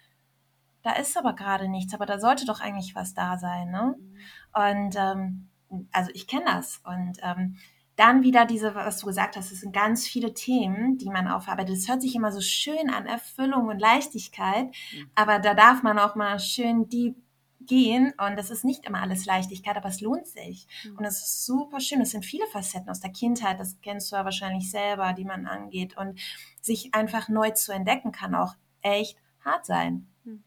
[0.83, 3.71] da ist aber gerade nichts, aber da sollte doch eigentlich was da sein.
[3.71, 3.97] Ne?
[3.99, 4.17] Mhm.
[4.55, 5.49] Und ähm,
[5.93, 6.81] also ich kenne das.
[6.85, 7.57] Und ähm,
[7.99, 11.77] dann wieder diese, was du gesagt hast, es sind ganz viele Themen, die man aufarbeitet.
[11.77, 15.11] Es hört sich immer so schön an, Erfüllung und Leichtigkeit, mhm.
[15.17, 17.17] aber da darf man auch mal schön deep
[17.61, 20.69] gehen und das ist nicht immer alles Leichtigkeit, aber es lohnt sich.
[20.85, 20.99] Mhm.
[20.99, 22.01] Und es ist super schön.
[22.01, 25.47] Es sind viele Facetten aus der Kindheit, das kennst du ja wahrscheinlich selber, die man
[25.47, 26.21] angeht und
[26.63, 30.07] sich einfach neu zu entdecken kann auch echt hart sein.
[30.23, 30.45] Mhm.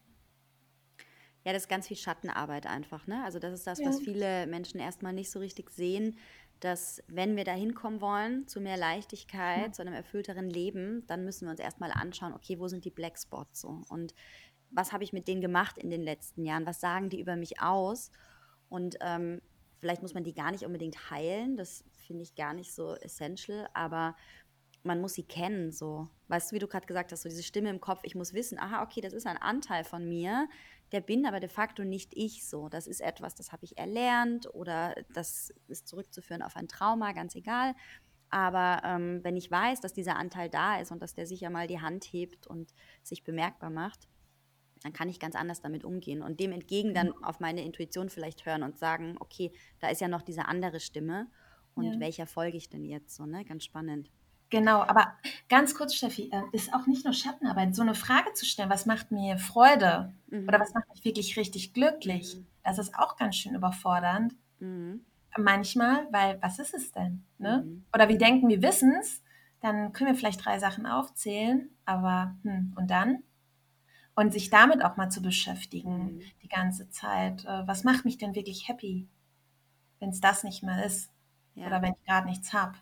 [1.44, 3.22] Ja, das ist ganz viel Schattenarbeit einfach, ne?
[3.24, 3.88] Also das ist das, ja.
[3.88, 6.16] was viele Menschen erstmal nicht so richtig sehen,
[6.64, 9.72] dass wenn wir da hinkommen wollen, zu mehr Leichtigkeit, mhm.
[9.72, 13.60] zu einem erfüllteren Leben, dann müssen wir uns erstmal anschauen, okay, wo sind die Blackspots
[13.60, 13.82] so?
[13.88, 14.14] Und
[14.70, 16.64] was habe ich mit denen gemacht in den letzten Jahren?
[16.64, 18.10] Was sagen die über mich aus?
[18.68, 19.42] Und ähm,
[19.80, 23.68] vielleicht muss man die gar nicht unbedingt heilen, das finde ich gar nicht so essential,
[23.74, 24.16] aber
[24.84, 26.08] man muss sie kennen, so.
[26.28, 28.58] Weißt du, wie du gerade gesagt hast, so diese Stimme im Kopf, ich muss wissen,
[28.58, 30.48] aha, okay, das ist ein Anteil von mir,
[30.92, 32.68] der bin aber de facto nicht ich so.
[32.68, 37.34] Das ist etwas, das habe ich erlernt oder das ist zurückzuführen auf ein Trauma, ganz
[37.34, 37.74] egal.
[38.28, 41.66] Aber ähm, wenn ich weiß, dass dieser Anteil da ist und dass der sicher mal
[41.66, 44.08] die Hand hebt und sich bemerkbar macht,
[44.82, 48.46] dann kann ich ganz anders damit umgehen und dem entgegen dann auf meine Intuition vielleicht
[48.46, 51.28] hören und sagen, okay, da ist ja noch diese andere Stimme
[51.74, 52.00] und ja.
[52.00, 53.44] welcher folge ich denn jetzt so, ne?
[53.44, 54.10] Ganz spannend.
[54.52, 55.14] Genau, aber
[55.48, 58.84] ganz kurz, Steffi, äh, ist auch nicht nur Schattenarbeit, so eine Frage zu stellen, was
[58.84, 60.46] macht mir Freude mhm.
[60.46, 62.46] oder was macht mich wirklich richtig glücklich, mhm.
[62.62, 64.34] das ist auch ganz schön überfordernd.
[64.60, 65.06] Mhm.
[65.38, 67.24] Manchmal, weil was ist es denn?
[67.38, 67.64] Ne?
[67.64, 67.84] Mhm.
[67.94, 69.22] Oder wir denken, wir wissen es,
[69.62, 73.22] dann können wir vielleicht drei Sachen aufzählen, aber hm, und dann?
[74.14, 76.22] Und sich damit auch mal zu beschäftigen mhm.
[76.42, 77.46] die ganze Zeit.
[77.46, 79.08] Äh, was macht mich denn wirklich happy,
[79.98, 81.10] wenn es das nicht mehr ist?
[81.54, 81.68] Ja.
[81.68, 82.74] Oder wenn ich gerade nichts habe?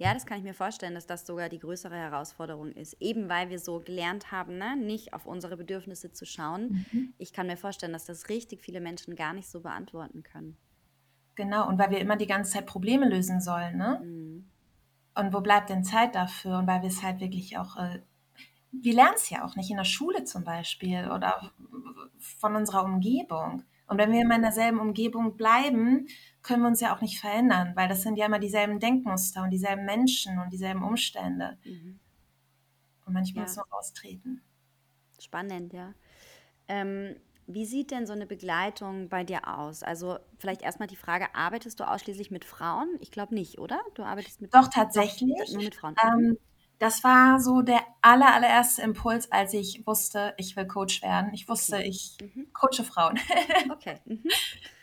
[0.00, 2.96] Ja, das kann ich mir vorstellen, dass das sogar die größere Herausforderung ist.
[3.00, 4.74] Eben weil wir so gelernt haben, ne?
[4.74, 6.86] nicht auf unsere Bedürfnisse zu schauen.
[6.90, 7.12] Mhm.
[7.18, 10.56] Ich kann mir vorstellen, dass das richtig viele Menschen gar nicht so beantworten können.
[11.34, 13.76] Genau, und weil wir immer die ganze Zeit Probleme lösen sollen.
[13.76, 14.00] Ne?
[14.02, 14.48] Mhm.
[15.16, 16.56] Und wo bleibt denn Zeit dafür?
[16.56, 18.00] Und weil wir es halt wirklich auch, äh,
[18.72, 21.52] wir lernen es ja auch nicht in der Schule zum Beispiel oder
[22.18, 23.64] von unserer Umgebung.
[23.90, 26.06] Und wenn wir immer in derselben Umgebung bleiben,
[26.42, 29.50] können wir uns ja auch nicht verändern, weil das sind ja immer dieselben Denkmuster und
[29.50, 31.58] dieselben Menschen und dieselben Umstände.
[31.64, 31.98] Mhm.
[33.04, 33.48] Und manchmal ja.
[33.48, 34.42] muss man austreten.
[35.18, 35.92] Spannend, ja.
[36.68, 37.16] Ähm,
[37.48, 39.82] wie sieht denn so eine Begleitung bei dir aus?
[39.82, 42.96] Also vielleicht erstmal die Frage, arbeitest du ausschließlich mit Frauen?
[43.00, 43.80] Ich glaube nicht, oder?
[43.94, 45.36] Du arbeitest mit Doch, tatsächlich.
[45.36, 45.96] Doch, nur mit Frauen.
[46.00, 46.38] Ähm, mhm
[46.80, 51.32] das war so der aller, allererste Impuls, als ich wusste, ich will Coach werden.
[51.34, 51.88] Ich wusste, okay.
[51.88, 52.52] ich mhm.
[52.54, 53.20] coache Frauen.
[53.70, 54.00] okay.
[54.06, 54.24] Mhm.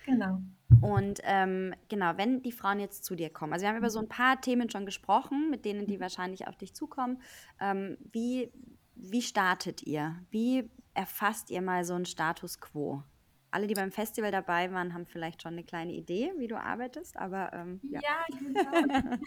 [0.06, 0.40] Genau.
[0.82, 4.00] Und ähm, genau, wenn die Frauen jetzt zu dir kommen, also wir haben über so
[4.00, 6.02] ein paar Themen schon gesprochen, mit denen die mhm.
[6.02, 7.20] wahrscheinlich auf dich zukommen.
[7.60, 8.52] Ähm, wie,
[8.94, 10.18] wie startet ihr?
[10.30, 13.02] Wie erfasst ihr mal so einen Status quo?
[13.50, 17.18] Alle, die beim Festival dabei waren, haben vielleicht schon eine kleine Idee, wie du arbeitest,
[17.18, 18.02] aber ähm, ja.
[18.04, 19.18] ja genau.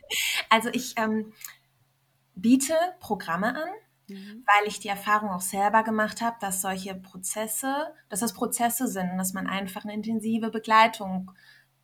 [0.51, 1.33] also ich ähm,
[2.41, 3.71] biete Programme an,
[4.09, 4.45] mhm.
[4.47, 9.13] weil ich die Erfahrung auch selber gemacht habe, dass solche Prozesse, dass das Prozesse sind
[9.13, 11.31] und dass man einfach eine intensive Begleitung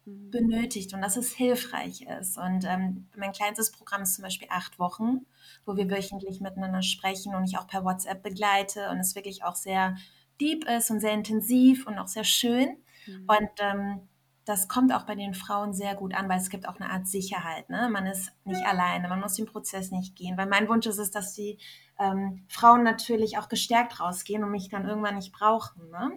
[0.05, 0.31] mhm.
[0.31, 2.38] benötigt und dass es hilfreich ist.
[2.38, 5.27] Und ähm, mein kleinstes Programm ist zum Beispiel acht Wochen,
[5.64, 9.57] wo wir wöchentlich miteinander sprechen und ich auch per WhatsApp begleite und es wirklich auch
[9.57, 9.97] sehr
[10.40, 12.77] deep ist und sehr intensiv und auch sehr schön.
[13.07, 13.25] Mhm.
[13.27, 14.01] Und ähm,
[14.46, 17.09] das kommt auch bei den Frauen sehr gut an, weil es gibt auch eine Art
[17.09, 17.68] Sicherheit.
[17.68, 17.88] Ne?
[17.90, 20.38] Man ist nicht alleine, man muss den Prozess nicht gehen.
[20.38, 21.59] Weil mein Wunsch ist es, dass die
[21.98, 25.90] ähm, Frauen natürlich auch gestärkt rausgehen und mich dann irgendwann nicht brauchen.
[25.90, 26.12] Ne?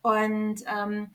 [0.00, 1.10] Und ähm,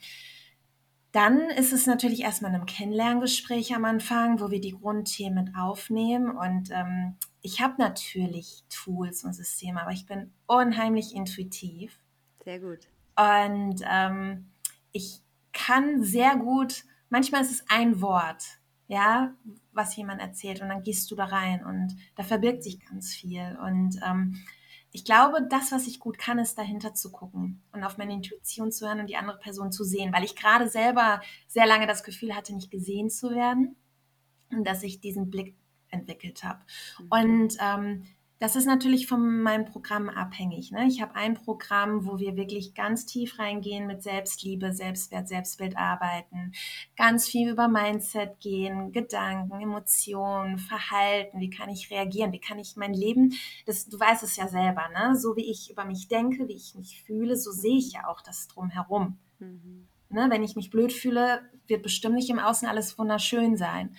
[1.11, 6.29] dann ist es natürlich erstmal ein Kennenlerngespräch am Anfang, wo wir die Grundthemen aufnehmen.
[6.29, 11.97] Und ähm, ich habe natürlich Tools und Systeme, aber ich bin unheimlich intuitiv.
[12.43, 12.87] Sehr gut.
[13.15, 14.51] Und ähm,
[14.91, 15.21] ich
[15.53, 18.43] kann sehr gut, manchmal ist es ein Wort,
[18.87, 19.33] ja,
[19.71, 23.57] was jemand erzählt und dann gehst du da rein und da verbirgt sich ganz viel.
[23.63, 24.43] Und ähm,
[24.91, 28.71] ich glaube, das, was ich gut kann, ist dahinter zu gucken und auf meine Intuition
[28.71, 32.03] zu hören und die andere Person zu sehen, weil ich gerade selber sehr lange das
[32.03, 33.75] Gefühl hatte, nicht gesehen zu werden
[34.51, 35.55] und dass ich diesen Blick
[35.89, 36.59] entwickelt habe.
[36.99, 37.07] Mhm.
[37.09, 38.03] Und ähm,
[38.41, 40.71] das ist natürlich von meinem Programm abhängig.
[40.71, 40.87] Ne?
[40.87, 46.51] Ich habe ein Programm, wo wir wirklich ganz tief reingehen mit Selbstliebe, Selbstwert, Selbstbild arbeiten,
[46.97, 52.75] ganz viel über Mindset gehen, Gedanken, Emotionen, Verhalten, wie kann ich reagieren, wie kann ich
[52.75, 53.35] mein Leben,
[53.67, 55.15] das, du weißt es ja selber, ne?
[55.15, 58.21] so wie ich über mich denke, wie ich mich fühle, so sehe ich ja auch
[58.21, 59.19] das drumherum.
[59.37, 59.87] Mhm.
[60.09, 60.25] Ne?
[60.31, 63.95] Wenn ich mich blöd fühle, wird bestimmt nicht im Außen alles wunderschön sein.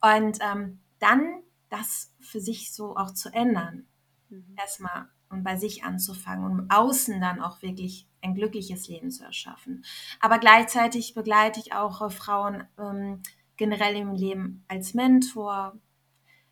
[0.00, 1.44] Und ähm, dann
[1.76, 3.86] das für sich so auch zu ändern.
[4.28, 4.56] Mhm.
[4.56, 9.24] Erstmal und bei sich anzufangen und im Außen dann auch wirklich ein glückliches Leben zu
[9.24, 9.84] erschaffen.
[10.20, 13.22] Aber gleichzeitig begleite ich auch äh, Frauen ähm,
[13.56, 15.76] generell im Leben als Mentor,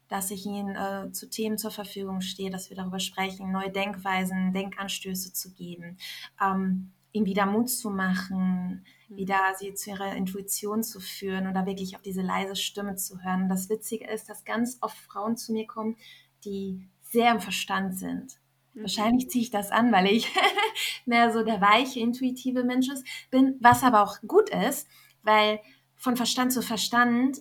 [0.08, 4.52] dass ich ihnen äh, zu Themen zur Verfügung stehe, dass wir darüber sprechen, neue Denkweisen,
[4.52, 5.96] Denkanstöße zu geben,
[6.40, 9.16] ähm, ihnen wieder Mut zu machen, mhm.
[9.16, 13.44] wieder sie zu ihrer Intuition zu führen oder wirklich auf diese leise Stimme zu hören.
[13.44, 15.96] Und das Witzige ist, dass ganz oft Frauen zu mir kommen,
[16.44, 18.38] die sehr im Verstand sind.
[18.74, 18.82] Mhm.
[18.82, 20.32] Wahrscheinlich ziehe ich das an, weil ich
[21.06, 22.88] mehr so der weiche, intuitive Mensch
[23.30, 24.88] bin, was aber auch gut ist,
[25.22, 25.60] weil
[25.96, 27.38] von Verstand zu Verstand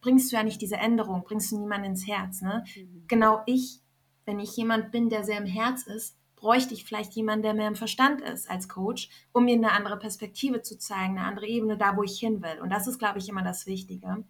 [0.00, 2.40] bringst du ja nicht diese Änderung, bringst du niemanden ins Herz.
[2.40, 2.64] Ne?
[2.76, 3.04] Mhm.
[3.06, 3.80] Genau ich,
[4.24, 7.68] wenn ich jemand bin, der sehr im Herz ist, bräuchte ich vielleicht jemanden, der mehr
[7.68, 11.76] im Verstand ist als Coach, um mir eine andere Perspektive zu zeigen, eine andere Ebene,
[11.76, 12.60] da wo ich hin will.
[12.60, 14.24] Und das ist, glaube ich, immer das Wichtige.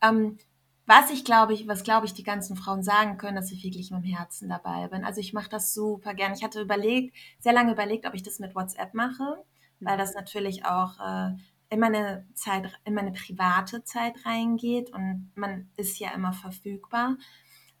[0.00, 0.38] Ähm,
[0.86, 3.90] was ich glaube ich, was glaube ich die ganzen Frauen sagen können, dass ich wirklich
[3.90, 5.04] mit dem Herzen dabei bin.
[5.04, 6.34] Also ich mache das super gern.
[6.34, 9.44] Ich hatte überlegt, sehr lange überlegt, ob ich das mit WhatsApp mache,
[9.80, 11.34] weil das natürlich auch äh,
[11.68, 17.16] in meine Zeit, in meine private Zeit reingeht und man ist ja immer verfügbar.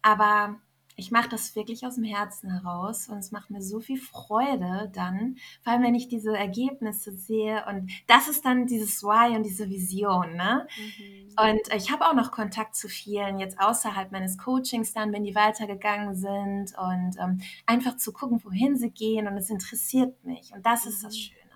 [0.02, 0.56] Aber
[0.96, 4.90] ich mache das wirklich aus dem Herzen heraus und es macht mir so viel Freude
[4.94, 9.42] dann, vor allem wenn ich diese Ergebnisse sehe und das ist dann dieses Why und
[9.42, 10.34] diese Vision.
[10.34, 10.66] Ne?
[10.78, 11.50] Mhm.
[11.50, 15.34] Und ich habe auch noch Kontakt zu vielen jetzt außerhalb meines Coachings dann, wenn die
[15.34, 20.64] weitergegangen sind und ähm, einfach zu gucken, wohin sie gehen und es interessiert mich und
[20.64, 20.90] das mhm.
[20.90, 21.18] ist das mhm.
[21.18, 21.46] Schöne.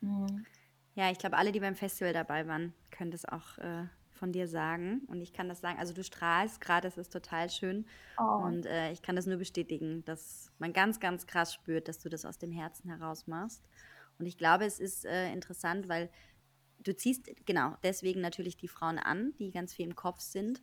[0.00, 0.46] Mhm.
[0.96, 3.86] Ja, ich glaube, alle, die beim Festival dabei waren, können das auch äh,
[4.20, 5.00] von dir sagen.
[5.08, 7.86] Und ich kann das sagen, also du strahlst gerade, das ist total schön.
[8.18, 8.44] Oh.
[8.44, 12.08] Und äh, ich kann das nur bestätigen, dass man ganz, ganz krass spürt, dass du
[12.08, 13.64] das aus dem Herzen heraus machst.
[14.18, 16.10] Und ich glaube, es ist äh, interessant, weil
[16.84, 20.62] du ziehst genau deswegen natürlich die Frauen an, die ganz viel im Kopf sind.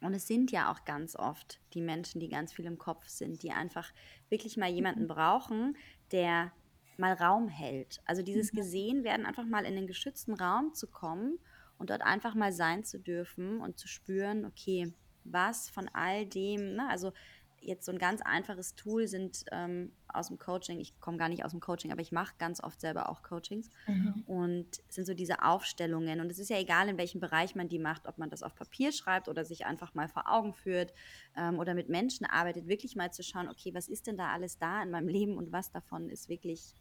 [0.00, 3.42] Und es sind ja auch ganz oft die Menschen, die ganz viel im Kopf sind,
[3.42, 3.92] die einfach
[4.28, 5.08] wirklich mal jemanden mhm.
[5.08, 5.76] brauchen,
[6.12, 6.52] der
[6.98, 8.00] mal Raum hält.
[8.04, 8.58] Also dieses mhm.
[8.58, 11.40] gesehen werden, einfach mal in den geschützten Raum zu kommen
[11.78, 14.92] und dort einfach mal sein zu dürfen und zu spüren, okay,
[15.24, 17.12] was von all dem, ne, also
[17.60, 21.44] jetzt so ein ganz einfaches Tool sind ähm, aus dem Coaching, ich komme gar nicht
[21.44, 24.22] aus dem Coaching, aber ich mache ganz oft selber auch Coachings mhm.
[24.26, 27.78] und sind so diese Aufstellungen und es ist ja egal, in welchem Bereich man die
[27.78, 30.92] macht, ob man das auf Papier schreibt oder sich einfach mal vor Augen führt
[31.36, 34.58] ähm, oder mit Menschen arbeitet, wirklich mal zu schauen, okay, was ist denn da alles
[34.58, 36.74] da in meinem Leben und was davon ist wirklich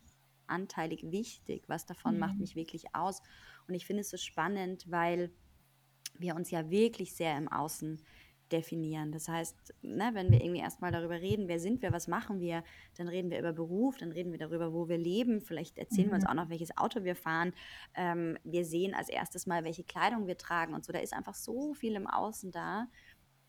[0.47, 2.19] anteilig wichtig, was davon mhm.
[2.19, 3.21] macht mich wirklich aus
[3.67, 5.31] und ich finde es so spannend, weil
[6.17, 8.01] wir uns ja wirklich sehr im Außen
[8.51, 9.11] definieren.
[9.11, 12.63] Das heißt, ne, wenn wir irgendwie erstmal darüber reden, wer sind wir, was machen wir,
[12.95, 16.11] dann reden wir über Beruf, dann reden wir darüber, wo wir leben, vielleicht erzählen mhm.
[16.11, 16.29] wir uns mhm.
[16.29, 17.53] auch noch, welches Auto wir fahren.
[17.95, 20.93] Ähm, wir sehen als erstes mal, welche Kleidung wir tragen und so.
[20.93, 22.87] Da ist einfach so viel im Außen da,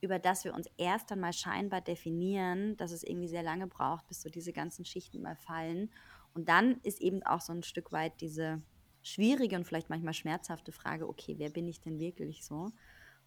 [0.00, 4.22] über das wir uns erst einmal scheinbar definieren, dass es irgendwie sehr lange braucht, bis
[4.22, 5.90] so diese ganzen Schichten mal fallen.
[6.34, 8.62] Und dann ist eben auch so ein Stück weit diese
[9.06, 12.72] schwierige und vielleicht manchmal schmerzhafte Frage, okay, wer bin ich denn wirklich so?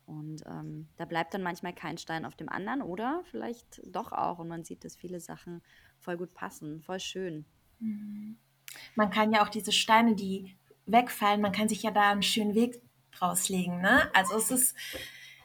[0.06, 4.40] Und ähm, da bleibt dann manchmal kein Stein auf dem anderen oder vielleicht doch auch
[4.40, 5.62] und man sieht, dass viele Sachen
[6.00, 7.46] voll gut passen, voll schön.
[7.80, 8.38] Mhm.
[8.96, 12.56] Man kann ja auch diese Steine, die wegfallen, man kann sich ja da einen schönen
[12.56, 13.82] Weg draus legen.
[13.82, 14.14] Ne?
[14.14, 14.76] Also es ist,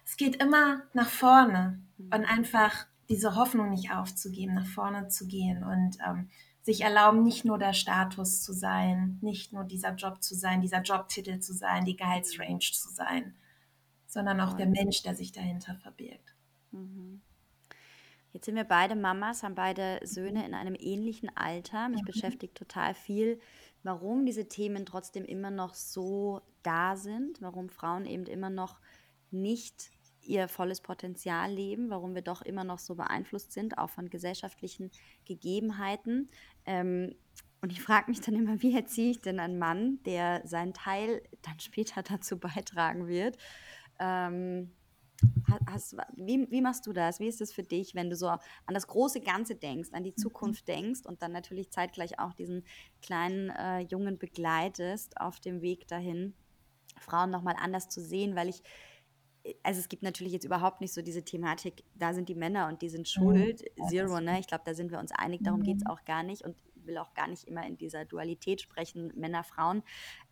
[0.05, 2.07] es geht immer nach vorne mhm.
[2.07, 6.31] und einfach diese Hoffnung nicht aufzugeben, nach vorne zu gehen und ähm,
[6.65, 10.81] sich erlauben, nicht nur der Status zu sein, nicht nur dieser Job zu sein, dieser
[10.81, 13.35] Jobtitel zu sein, die Gehaltsrange zu sein,
[14.07, 16.35] sondern auch der Mensch, der sich dahinter verbirgt.
[16.73, 17.21] Mhm.
[18.33, 21.91] Jetzt sind wir beide Mamas, haben beide Söhne in einem ähnlichen Alter.
[21.91, 22.07] Mich mhm.
[22.07, 23.39] beschäftigt total viel,
[23.83, 28.81] warum diese Themen trotzdem immer noch so da sind, warum Frauen eben immer noch
[29.31, 29.93] nicht
[30.27, 34.91] ihr volles Potenzial leben, warum wir doch immer noch so beeinflusst sind, auch von gesellschaftlichen
[35.25, 36.31] Gegebenheiten.
[36.67, 37.15] Ähm,
[37.61, 41.23] und ich frage mich dann immer, wie erziehe ich denn einen Mann, der seinen Teil
[41.43, 43.39] dann später dazu beitragen wird?
[43.99, 44.71] Ähm,
[45.67, 47.21] hast, wie, wie machst du das?
[47.21, 50.11] Wie ist es für dich, wenn du so an das große Ganze denkst, an die
[50.11, 50.17] mhm.
[50.17, 52.65] Zukunft denkst und dann natürlich zeitgleich auch diesen
[53.03, 56.35] kleinen äh, Jungen begleitest auf dem Weg dahin,
[57.01, 58.63] Frauen nochmal anders zu sehen, weil ich
[59.63, 62.81] also es gibt natürlich jetzt überhaupt nicht so diese Thematik, da sind die Männer und
[62.83, 63.81] die sind schuld, Mhm.
[63.81, 64.39] Zero, ne?
[64.41, 65.87] Ich glaube, da sind wir uns einig, darum geht es Mhm.
[65.87, 69.45] auch gar nicht und ich will auch gar nicht immer in dieser Dualität sprechen, Männer,
[69.45, 69.83] Frauen.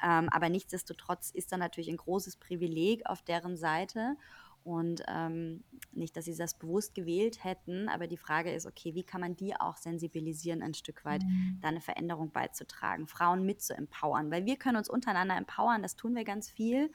[0.03, 4.17] Ähm, aber nichtsdestotrotz ist da natürlich ein großes Privileg auf deren Seite
[4.65, 9.03] und ähm, nicht, dass sie das bewusst gewählt hätten, aber die Frage ist, okay, wie
[9.05, 11.61] kann man die auch sensibilisieren, ein Stück weit Mhm.
[11.61, 15.97] da eine Veränderung beizutragen, Frauen mit zu empowern, weil wir können uns untereinander empowern, das
[15.97, 16.93] tun wir ganz viel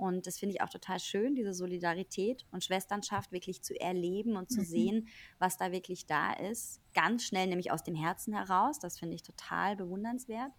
[0.00, 4.50] und das finde ich auch total schön, diese Solidarität und Schwesternschaft wirklich zu erleben und
[4.50, 4.64] zu Mhm.
[4.64, 5.08] sehen,
[5.38, 6.80] was da wirklich da ist.
[6.94, 8.78] Ganz schnell, nämlich aus dem Herzen heraus.
[8.78, 10.52] Das finde ich total bewundernswert.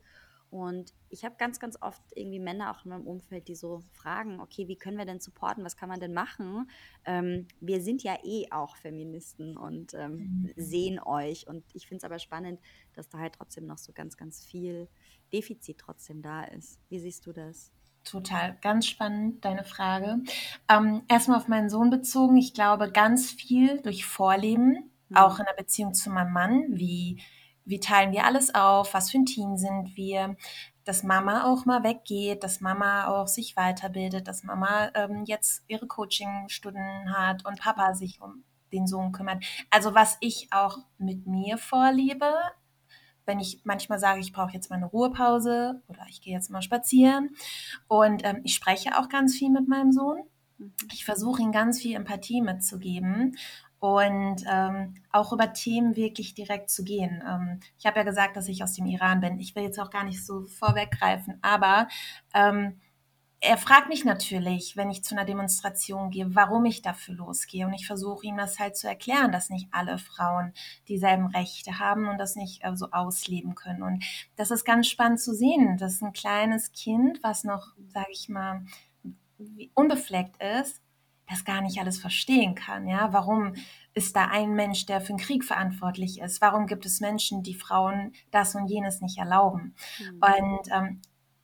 [0.49, 4.41] Und ich habe ganz, ganz oft irgendwie Männer auch in meinem Umfeld, die so fragen,
[4.41, 6.69] okay, wie können wir denn supporten, was kann man denn machen?
[7.05, 10.51] Ähm, wir sind ja eh auch Feministen und ähm, Mhm.
[10.57, 11.47] sehen euch.
[11.47, 12.59] Und ich finde es aber spannend,
[12.93, 14.89] dass da halt trotzdem noch so ganz, ganz viel
[15.31, 16.81] Defizit trotzdem da ist.
[16.89, 17.71] Wie siehst du das?
[18.03, 20.19] Total, ganz spannend, deine Frage.
[20.67, 22.35] Ähm, erstmal auf meinen Sohn bezogen.
[22.37, 25.41] Ich glaube, ganz viel durch Vorleben, auch Hm.
[25.41, 26.63] in der Beziehung zu meinem Mann.
[26.69, 27.21] Wie,
[27.63, 28.93] wie teilen wir alles auf?
[28.95, 30.35] Was für ein Team sind wir?
[30.83, 35.85] Dass Mama auch mal weggeht, dass Mama auch sich weiterbildet, dass Mama ähm, jetzt ihre
[35.85, 39.43] Coachingstunden hat und Papa sich um den Sohn kümmert.
[39.69, 42.33] Also was ich auch mit mir vorlebe,
[43.31, 46.61] wenn ich manchmal sage, ich brauche jetzt mal eine Ruhepause oder ich gehe jetzt mal
[46.61, 47.29] spazieren.
[47.87, 50.23] Und ähm, ich spreche auch ganz viel mit meinem Sohn.
[50.57, 50.73] Mhm.
[50.91, 53.37] Ich versuche ihm ganz viel Empathie mitzugeben
[53.79, 57.23] und ähm, auch über Themen wirklich direkt zu gehen.
[57.25, 59.39] Ähm, ich habe ja gesagt, dass ich aus dem Iran bin.
[59.39, 61.87] Ich will jetzt auch gar nicht so vorweggreifen, aber
[62.33, 62.81] ähm,
[63.43, 67.65] er fragt mich natürlich, wenn ich zu einer Demonstration gehe, warum ich dafür losgehe.
[67.65, 70.53] Und ich versuche ihm das halt zu erklären, dass nicht alle Frauen
[70.87, 73.81] dieselben Rechte haben und das nicht äh, so ausleben können.
[73.81, 78.29] Und das ist ganz spannend zu sehen, dass ein kleines Kind, was noch, sage ich
[78.29, 78.63] mal,
[79.73, 80.79] unbefleckt ist,
[81.27, 82.87] das gar nicht alles verstehen kann.
[82.87, 83.55] Ja, warum
[83.95, 86.41] ist da ein Mensch, der für den Krieg verantwortlich ist?
[86.41, 89.73] Warum gibt es Menschen, die Frauen das und jenes nicht erlauben?
[89.97, 90.21] Hm.
[90.21, 91.01] Und ähm,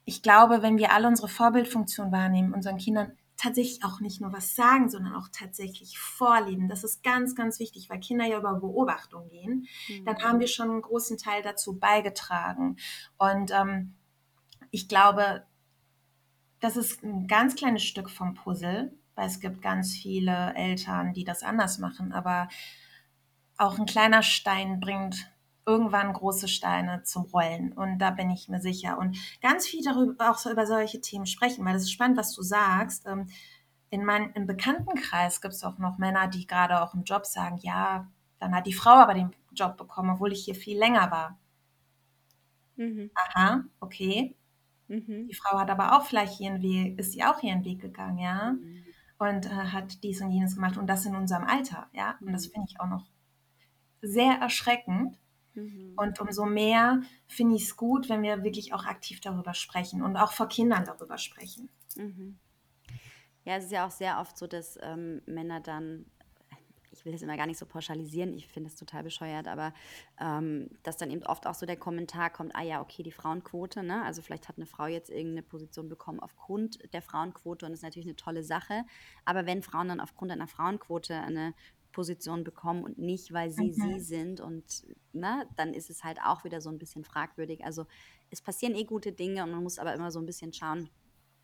[0.08, 4.56] ich glaube, wenn wir alle unsere Vorbildfunktion wahrnehmen, unseren Kindern tatsächlich auch nicht nur was
[4.56, 9.28] sagen, sondern auch tatsächlich vorleben, das ist ganz, ganz wichtig, weil Kinder ja über Beobachtung
[9.28, 9.68] gehen,
[10.06, 10.24] dann Hm.
[10.24, 12.78] haben wir schon einen großen Teil dazu beigetragen.
[13.18, 13.96] Und ähm,
[14.72, 15.46] ich glaube,
[16.62, 21.26] das ist ein ganz kleines Stück vom Puzzle, weil es gibt ganz viele Eltern, die
[21.26, 22.48] das anders machen, aber
[23.58, 25.30] auch ein kleiner Stein bringt
[25.68, 30.32] irgendwann große Steine zum Rollen und da bin ich mir sicher und ganz viel darüber
[30.32, 33.06] auch so über solche Themen sprechen, weil das ist spannend, was du sagst.
[33.08, 33.28] Ähm,
[33.90, 37.58] in meinem im Bekanntenkreis gibt es auch noch Männer, die gerade auch im Job sagen,
[37.62, 38.08] ja,
[38.40, 41.40] dann hat die Frau aber den Job bekommen, obwohl ich hier viel länger war.
[42.78, 43.10] Mhm.
[43.16, 44.36] Aha, okay.
[44.90, 45.30] Mhm.
[45.30, 48.54] Die Frau hat aber auch vielleicht ihren Weg, ist sie auch ihren Weg gegangen, ja,
[48.54, 48.96] Mhm.
[49.20, 52.48] und äh, hat dies und jenes gemacht und das in unserem Alter, ja, und das
[52.48, 52.52] Mhm.
[52.52, 53.06] finde ich auch noch
[54.02, 55.18] sehr erschreckend.
[55.58, 55.94] Mhm.
[55.98, 60.16] Und umso mehr finde ich es gut, wenn wir wirklich auch aktiv darüber sprechen und
[60.16, 61.70] auch vor Kindern darüber sprechen.
[61.96, 62.38] Mhm.
[63.44, 66.06] Ja, es ist ja auch sehr oft so, dass ähm, Männer dann,
[66.92, 69.74] ich will das immer gar nicht so pauschalisieren, ich finde das total bescheuert, aber
[70.20, 73.82] ähm, dass dann eben oft auch so der Kommentar kommt, ah ja, okay, die Frauenquote,
[73.82, 74.04] ne?
[74.04, 77.84] Also vielleicht hat eine Frau jetzt irgendeine Position bekommen aufgrund der Frauenquote und das ist
[77.84, 78.84] natürlich eine tolle Sache.
[79.26, 81.56] Aber wenn Frauen dann aufgrund einer Frauenquote eine
[81.98, 84.00] Position bekommen und nicht, weil sie sie Mhm.
[84.00, 87.66] sind und ne, dann ist es halt auch wieder so ein bisschen fragwürdig.
[87.66, 87.88] Also
[88.30, 90.90] es passieren eh gute Dinge und man muss aber immer so ein bisschen schauen,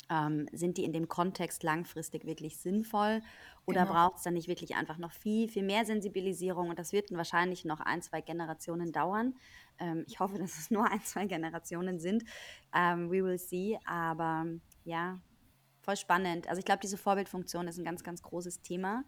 [0.09, 3.21] ähm, sind die in dem Kontext langfristig wirklich sinnvoll
[3.65, 3.93] oder Genau.
[3.93, 6.69] braucht es dann nicht wirklich einfach noch viel, viel mehr Sensibilisierung?
[6.69, 9.35] Und das wird wahrscheinlich noch ein, zwei Generationen dauern.
[9.79, 12.23] Ähm, ich hoffe, dass es nur ein, zwei Generationen sind.
[12.75, 13.79] Ähm, we will see.
[13.85, 14.45] Aber
[14.83, 15.21] ja,
[15.81, 16.47] voll spannend.
[16.49, 19.03] Also ich glaube, diese Vorbildfunktion ist ein ganz, ganz großes Thema.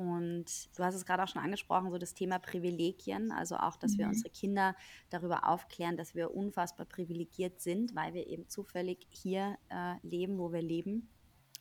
[0.00, 0.46] Und
[0.78, 4.06] du hast es gerade auch schon angesprochen, so das Thema Privilegien, also auch, dass wir
[4.06, 4.12] Mhm.
[4.12, 4.74] unsere Kinder
[5.10, 10.52] darüber aufklären, dass wir unfassbar privilegiert sind, weil wir eben zufällig hier äh, leben, wo
[10.54, 11.10] wir leben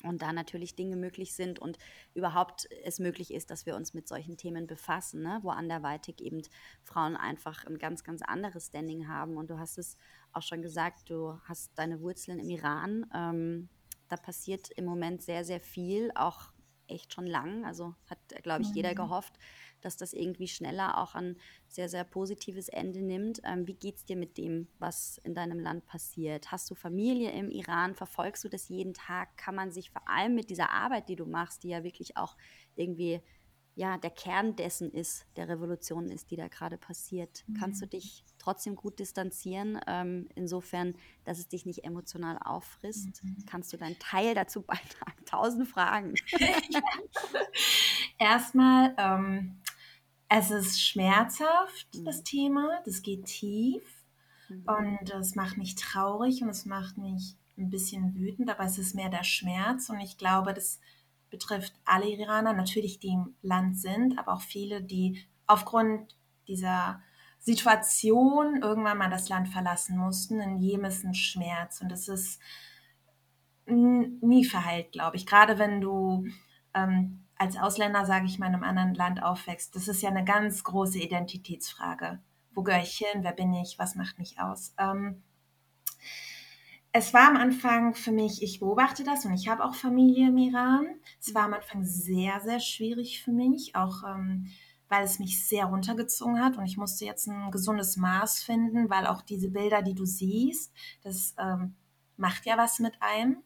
[0.04, 1.78] und da natürlich Dinge möglich sind und
[2.13, 5.39] überhaupt es möglich ist, dass wir uns mit solchen Themen befassen, ne?
[5.41, 6.42] wo anderweitig eben
[6.85, 9.35] Frauen einfach ein ganz, ganz anderes Standing haben.
[9.35, 9.98] Und du hast es
[10.31, 13.06] auch schon gesagt, du hast deine Wurzeln im Iran.
[13.13, 13.67] Ähm,
[14.08, 16.54] da passiert im Moment sehr, sehr viel, auch
[16.90, 17.65] echt schon lang.
[17.65, 18.96] Also hat, glaube ich, jeder Mhm.
[18.96, 19.33] gehofft,
[19.81, 21.37] dass das irgendwie schneller auch ein
[21.67, 23.42] sehr, sehr positives Ende nimmt.
[23.44, 26.52] Ähm, wie geht es dir mit dem, was in deinem Land passiert?
[26.52, 27.96] Hast du Familie im Iran?
[27.96, 29.37] Verfolgst du das jeden Tag?
[29.37, 32.35] Kann man sich vor allem mit dieser Arbeit, die du machst, die ja wirklich auch
[32.75, 33.21] irgendwie
[33.75, 37.46] ja der Kern dessen ist, der Revolution ist, die da gerade passiert.
[37.48, 37.54] Mhm.
[37.54, 43.23] Kannst du dich trotzdem gut distanzieren, ähm, insofern, dass es dich nicht emotional auffrisst?
[43.23, 43.46] Mhm.
[43.46, 45.25] Kannst du deinen Teil dazu beitragen?
[45.25, 46.15] Tausend Fragen.
[48.17, 49.62] Erstmal, ähm,
[50.29, 52.06] es ist schmerzhaft, mhm.
[52.06, 53.83] das Thema, das geht tief
[54.48, 54.63] mhm.
[54.65, 58.96] und es macht mich traurig und es macht mich ein bisschen wütend, aber es ist
[58.96, 60.79] mehr der Schmerz und ich glaube, das
[61.29, 66.15] betrifft alle Iraner, natürlich die im Land sind, aber auch viele, die aufgrund
[66.48, 67.02] dieser
[67.40, 70.40] Situation irgendwann mal das Land verlassen mussten.
[70.40, 70.60] In
[71.04, 72.40] ein Schmerz und es ist
[73.65, 75.25] nie verheilt, glaube ich.
[75.25, 76.27] Gerade wenn du
[76.73, 80.25] ähm, als Ausländer, sage ich mal, in einem anderen Land aufwächst, das ist ja eine
[80.25, 82.19] ganz große Identitätsfrage.
[82.54, 83.23] Wo gehöre ich hin?
[83.23, 83.79] Wer bin ich?
[83.79, 84.73] Was macht mich aus?
[84.77, 85.23] Ähm,
[86.92, 90.37] es war am Anfang für mich, ich beobachte das und ich habe auch Familie im
[90.37, 90.87] Iran.
[91.21, 94.48] Es war am Anfang sehr, sehr schwierig für mich, auch ähm,
[94.90, 99.08] weil es mich sehr runtergezogen hat und ich musste jetzt ein gesundes Maß finden, weil
[99.08, 100.73] auch diese Bilder, die du siehst,
[101.04, 101.75] das ähm,
[102.17, 103.37] macht ja was mit einem.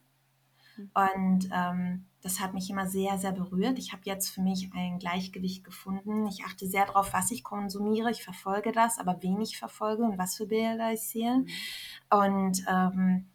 [0.76, 0.90] Mhm.
[0.94, 3.78] Und ähm, das hat mich immer sehr, sehr berührt.
[3.78, 6.26] Ich habe jetzt für mich ein Gleichgewicht gefunden.
[6.26, 8.10] Ich achte sehr darauf, was ich konsumiere.
[8.10, 11.36] Ich verfolge das, aber wen ich verfolge und was für Bilder ich sehe.
[11.36, 11.48] Mhm.
[12.10, 13.26] Und ähm,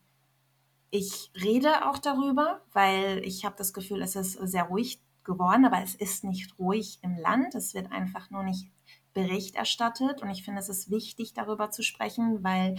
[0.89, 4.99] ich rede auch darüber, weil ich habe das Gefühl, es ist sehr ruhig
[5.29, 7.55] geworden, aber es ist nicht ruhig im Land.
[7.55, 8.69] Es wird einfach nur nicht
[9.13, 10.21] Bericht erstattet.
[10.21, 12.75] Und ich finde, es ist wichtig, darüber zu sprechen, weil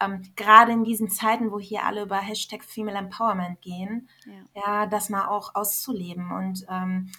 [0.00, 4.86] ähm, gerade in diesen Zeiten, wo hier alle über Hashtag Female Empowerment gehen, ja, ja
[4.86, 6.30] das mal auch auszuleben.
[6.30, 7.10] Und ähm,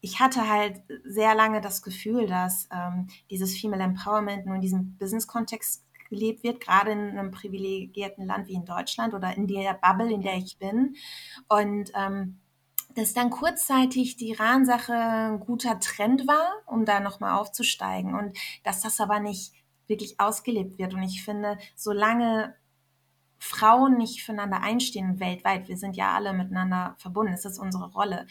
[0.00, 4.96] ich hatte halt sehr lange das Gefühl, dass ähm, dieses Female Empowerment nur in diesem
[4.96, 10.12] Business-Kontext gelebt wird, gerade in einem privilegierten Land wie in Deutschland oder in der Bubble,
[10.12, 10.96] in der ich bin.
[11.48, 12.39] Und ähm,
[12.94, 18.82] dass dann kurzzeitig die Iran-Sache ein guter Trend war, um da nochmal aufzusteigen und dass
[18.82, 19.52] das aber nicht
[19.86, 20.94] wirklich ausgelebt wird.
[20.94, 22.54] Und ich finde, solange
[23.38, 28.26] Frauen nicht füreinander einstehen weltweit, wir sind ja alle miteinander verbunden, es ist unsere Rolle,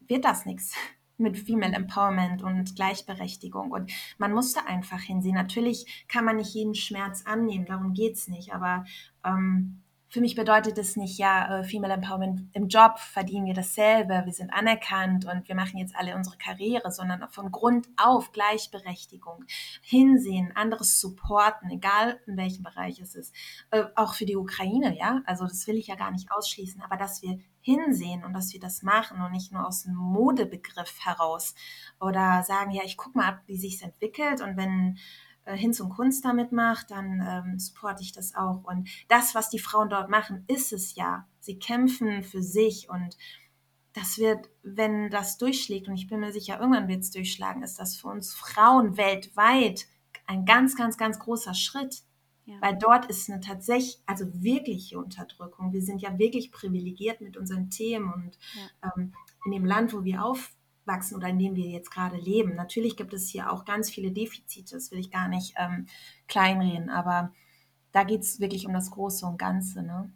[0.00, 0.74] wird das nichts
[1.16, 3.70] mit Female Empowerment und Gleichberechtigung.
[3.70, 5.34] Und man musste einfach hinsehen.
[5.34, 8.52] Natürlich kann man nicht jeden Schmerz annehmen, darum geht es nicht.
[8.52, 8.84] Aber
[9.24, 9.83] ähm,
[10.14, 14.32] für mich bedeutet es nicht, ja, äh, Female Empowerment im Job verdienen wir dasselbe, wir
[14.32, 19.44] sind anerkannt und wir machen jetzt alle unsere Karriere, sondern von Grund auf Gleichberechtigung,
[19.82, 23.34] hinsehen, anderes supporten, egal in welchem Bereich es ist.
[23.72, 26.96] Äh, auch für die Ukraine, ja, also das will ich ja gar nicht ausschließen, aber
[26.96, 31.56] dass wir hinsehen und dass wir das machen und nicht nur aus einem Modebegriff heraus
[32.00, 34.96] oder sagen, ja, ich gucke mal ab, wie sich es entwickelt und wenn
[35.44, 38.64] äh, Hinz und Kunst damit macht, dann ähm, supporte ich das auch.
[38.64, 41.26] Und das, was die Frauen dort machen, ist es ja.
[41.40, 43.16] Sie kämpfen für sich und
[43.92, 47.78] das wird, wenn das durchschlägt, und ich bin mir sicher, irgendwann wird es durchschlagen, ist
[47.78, 49.86] das für uns Frauen weltweit
[50.26, 52.02] ein ganz, ganz, ganz großer Schritt.
[52.46, 52.56] Ja.
[52.60, 55.72] Weil dort ist eine tatsächlich, also wirkliche Unterdrückung.
[55.72, 58.92] Wir sind ja wirklich privilegiert mit unseren Themen und ja.
[58.96, 59.14] ähm,
[59.46, 60.52] in dem Land, wo wir auf,
[60.86, 62.54] wachsen oder in dem wir jetzt gerade leben.
[62.54, 65.86] Natürlich gibt es hier auch ganz viele Defizite, das will ich gar nicht ähm,
[66.28, 67.32] kleinreden, aber
[67.92, 69.82] da geht es wirklich um das Große und Ganze.
[69.82, 70.12] Ne?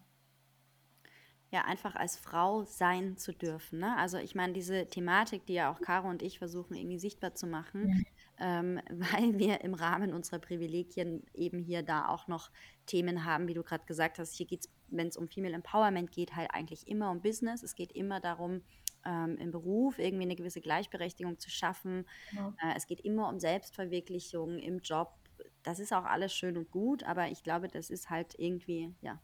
[1.50, 3.78] Ja, einfach als Frau sein zu dürfen.
[3.78, 3.96] Ne?
[3.96, 7.46] Also ich meine, diese Thematik, die ja auch Caro und ich versuchen irgendwie sichtbar zu
[7.46, 8.06] machen, mhm.
[8.38, 12.50] ähm, weil wir im Rahmen unserer Privilegien eben hier da auch noch
[12.84, 14.34] Themen haben, wie du gerade gesagt hast.
[14.34, 17.62] Hier geht es, wenn es um Female Empowerment geht, halt eigentlich immer um Business.
[17.62, 18.60] Es geht immer darum,
[19.04, 22.06] ähm, im Beruf irgendwie eine gewisse Gleichberechtigung zu schaffen.
[22.32, 22.54] Ja.
[22.62, 25.14] Äh, es geht immer um Selbstverwirklichung im Job.
[25.62, 29.20] Das ist auch alles schön und gut, aber ich glaube, das ist halt irgendwie, ja,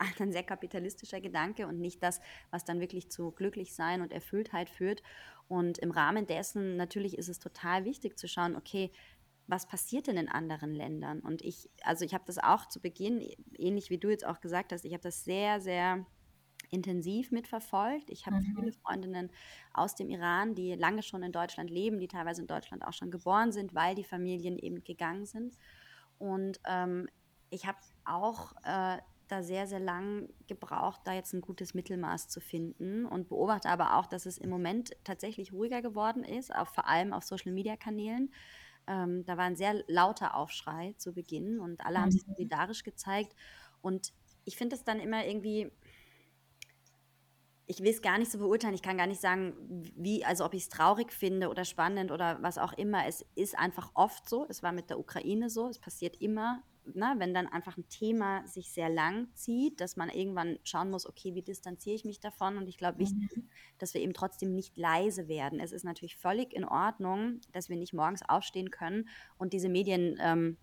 [0.20, 2.20] ein sehr kapitalistischer Gedanke und nicht das,
[2.50, 5.02] was dann wirklich zu Glücklichsein und Erfülltheit führt.
[5.48, 8.92] Und im Rahmen dessen natürlich ist es total wichtig zu schauen, okay,
[9.46, 11.20] was passiert denn in anderen Ländern?
[11.20, 13.26] Und ich, also ich habe das auch zu Beginn,
[13.56, 16.06] ähnlich wie du jetzt auch gesagt hast, ich habe das sehr, sehr
[16.70, 18.10] intensiv mitverfolgt.
[18.10, 18.54] Ich habe mhm.
[18.54, 19.30] viele Freundinnen
[19.72, 23.10] aus dem Iran, die lange schon in Deutschland leben, die teilweise in Deutschland auch schon
[23.10, 25.54] geboren sind, weil die Familien eben gegangen sind.
[26.18, 27.08] Und ähm,
[27.50, 28.98] ich habe auch äh,
[29.28, 33.96] da sehr, sehr lang gebraucht, da jetzt ein gutes Mittelmaß zu finden und beobachte aber
[33.96, 38.32] auch, dass es im Moment tatsächlich ruhiger geworden ist, auch vor allem auf Social-Media-Kanälen.
[38.86, 42.02] Ähm, da war ein sehr lauter Aufschrei zu Beginn und alle mhm.
[42.02, 42.34] haben sich mhm.
[42.34, 43.34] solidarisch gezeigt.
[43.82, 44.12] Und
[44.44, 45.70] ich finde es dann immer irgendwie
[47.68, 48.74] ich will es gar nicht so beurteilen.
[48.74, 49.52] Ich kann gar nicht sagen,
[49.94, 53.06] wie, also ob ich es traurig finde oder spannend oder was auch immer.
[53.06, 54.46] Es ist einfach oft so.
[54.48, 55.68] Es war mit der Ukraine so.
[55.68, 60.08] Es passiert immer, ne, wenn dann einfach ein Thema sich sehr lang zieht, dass man
[60.08, 62.56] irgendwann schauen muss, okay, wie distanziere ich mich davon?
[62.56, 63.28] Und ich glaube, wichtig Mhm.
[63.30, 63.44] ist,
[63.76, 65.60] dass wir eben trotzdem nicht leise werden.
[65.60, 70.16] Es ist natürlich völlig in Ordnung, dass wir nicht morgens aufstehen können und diese Medien
[70.20, 70.56] ähm,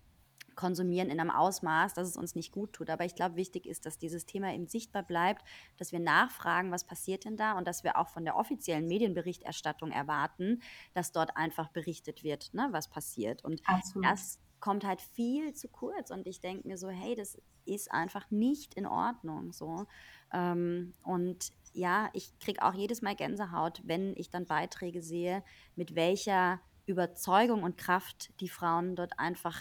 [0.56, 2.90] konsumieren in einem Ausmaß, dass es uns nicht gut tut.
[2.90, 5.44] Aber ich glaube, wichtig ist, dass dieses Thema eben sichtbar bleibt,
[5.76, 9.92] dass wir nachfragen, was passiert denn da und dass wir auch von der offiziellen Medienberichterstattung
[9.92, 10.60] erwarten,
[10.94, 13.44] dass dort einfach berichtet wird, ne, was passiert.
[13.44, 14.06] Und Absolut.
[14.06, 16.10] das kommt halt viel zu kurz.
[16.10, 19.52] Und ich denke mir so, hey, das ist einfach nicht in Ordnung.
[19.52, 19.86] So.
[20.32, 25.44] Ähm, und ja, ich kriege auch jedes Mal Gänsehaut, wenn ich dann Beiträge sehe,
[25.74, 29.60] mit welcher Überzeugung und Kraft die Frauen dort einfach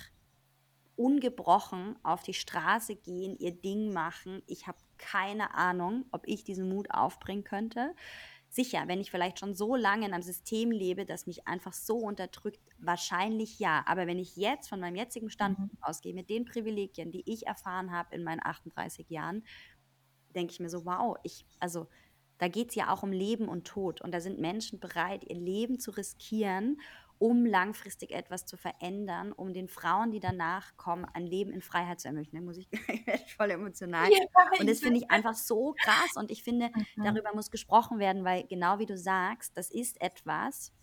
[0.95, 4.41] ungebrochen auf die Straße gehen, ihr Ding machen.
[4.47, 7.93] Ich habe keine Ahnung, ob ich diesen Mut aufbringen könnte.
[8.49, 11.97] Sicher, wenn ich vielleicht schon so lange in einem System lebe, das mich einfach so
[11.97, 13.83] unterdrückt, wahrscheinlich ja.
[13.87, 15.77] Aber wenn ich jetzt von meinem jetzigen Standpunkt Mhm.
[15.81, 19.43] ausgehe, mit den Privilegien, die ich erfahren habe in meinen 38 Jahren,
[20.35, 21.87] denke ich mir so, wow, ich, also
[22.37, 24.01] da geht es ja auch um Leben und Tod.
[24.01, 26.77] Und da sind Menschen bereit, ihr Leben zu riskieren,
[27.19, 31.99] um langfristig etwas zu verändern, um den Frauen, die danach kommen, ein Leben in Freiheit
[31.99, 32.35] zu ermöglichen.
[32.37, 34.09] Da muss ich, ich werde voll emotional.
[34.11, 34.17] Ja,
[34.59, 36.15] Und das finde ich einfach so krass.
[36.15, 37.03] Und ich finde, Mhm.
[37.03, 40.73] darüber muss gesprochen werden, weil genau wie du sagst, das ist etwas.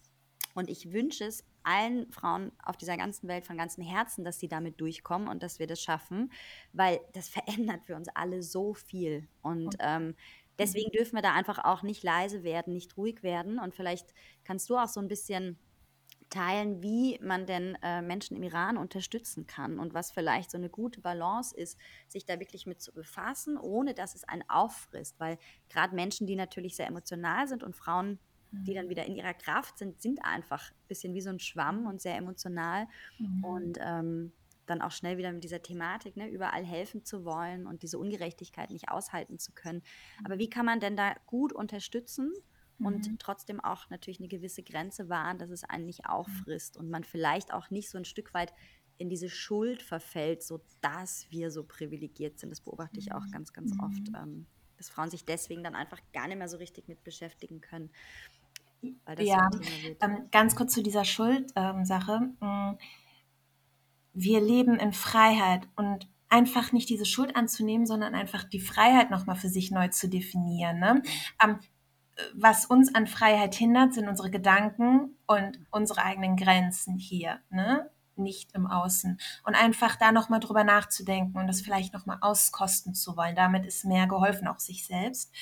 [0.54, 4.48] Und ich wünsche es allen Frauen auf dieser ganzen Welt von ganzem Herzen, dass sie
[4.48, 6.30] damit durchkommen und dass wir das schaffen,
[6.72, 7.28] weil das
[7.68, 9.28] verändert für uns alle so viel.
[9.42, 10.14] Und ähm,
[10.58, 13.58] deswegen dürfen wir da einfach auch nicht leise werden, nicht ruhig werden.
[13.58, 14.12] Und vielleicht
[14.44, 15.58] kannst du auch so ein bisschen
[16.32, 20.70] teilen, wie man denn äh, Menschen im Iran unterstützen kann und was vielleicht so eine
[20.70, 21.78] gute Balance ist,
[22.08, 25.20] sich da wirklich mit zu befassen, ohne dass es einen auffrisst.
[25.20, 28.20] Weil gerade Menschen, die natürlich sehr emotional sind und Frauen,
[28.66, 31.86] die dann wieder in ihrer Kraft sind, sind einfach ein bisschen wie so ein Schwamm
[31.86, 32.86] und sehr emotional
[33.20, 33.40] Mhm.
[33.40, 34.32] und ähm,
[34.66, 38.70] dann auch schnell wieder mit dieser Thematik, ne, überall helfen zu wollen und diese Ungerechtigkeit
[38.70, 39.82] nicht aushalten zu können.
[40.22, 42.32] Aber wie kann man denn da gut unterstützen
[42.82, 43.18] und Mhm.
[43.18, 47.52] trotzdem auch natürlich eine gewisse Grenze wahren, dass es einen nicht auffrisst und man vielleicht
[47.52, 48.52] auch nicht so ein Stück weit
[48.98, 52.50] in diese Schuld verfällt, so dass wir so privilegiert sind.
[52.50, 54.14] Das beobachte ich auch ganz, ganz oft, Mhm.
[54.14, 57.90] ähm, dass Frauen sich deswegen dann einfach gar nicht mehr so richtig mit beschäftigen können,
[59.18, 62.32] Ja, so ähm, ganz kurz zu dieser Schuldsache.
[62.40, 62.78] Ähm,
[64.14, 69.36] wir leben in Freiheit und einfach nicht diese Schuld anzunehmen, sondern einfach die Freiheit nochmal
[69.36, 70.78] für sich neu zu definieren.
[70.78, 71.02] Ne?
[71.42, 71.58] Ähm,
[72.34, 77.90] was uns an Freiheit hindert, sind unsere Gedanken und unsere eigenen Grenzen hier, ne?
[78.14, 79.18] nicht im Außen.
[79.44, 83.34] Und einfach da nochmal drüber nachzudenken und das vielleicht nochmal auskosten zu wollen.
[83.34, 85.32] Damit ist mehr geholfen, auch sich selbst.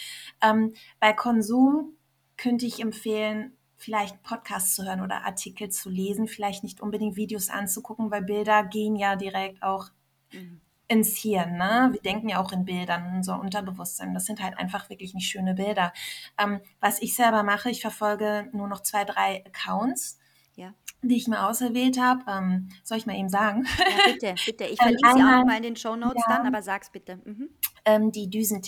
[0.40, 1.96] Ähm, bei Konsum
[2.36, 7.50] könnte ich empfehlen, vielleicht Podcasts zu hören oder Artikel zu lesen, vielleicht nicht unbedingt Videos
[7.50, 9.90] anzugucken, weil Bilder gehen ja direkt auch
[10.32, 10.60] Mhm.
[10.90, 11.56] Ins Hirn.
[11.56, 11.88] Ne?
[11.92, 14.12] Wir denken ja auch in Bildern, unser Unterbewusstsein.
[14.12, 15.92] Das sind halt einfach wirklich nicht schöne Bilder.
[16.36, 20.18] Ähm, was ich selber mache, ich verfolge nur noch zwei, drei Accounts,
[20.56, 20.74] Ja.
[21.02, 22.24] die ich mir auserwählt habe.
[22.28, 23.66] Ähm, soll ich mal eben sagen?
[23.78, 24.64] Ja, bitte, bitte.
[24.64, 26.36] Ich Ähm, verlinke sie auch nochmal in den Show Notes ja.
[26.36, 27.20] dann, aber sag's bitte.
[27.24, 27.50] Mhm.
[27.84, 28.60] ähm, die Düsen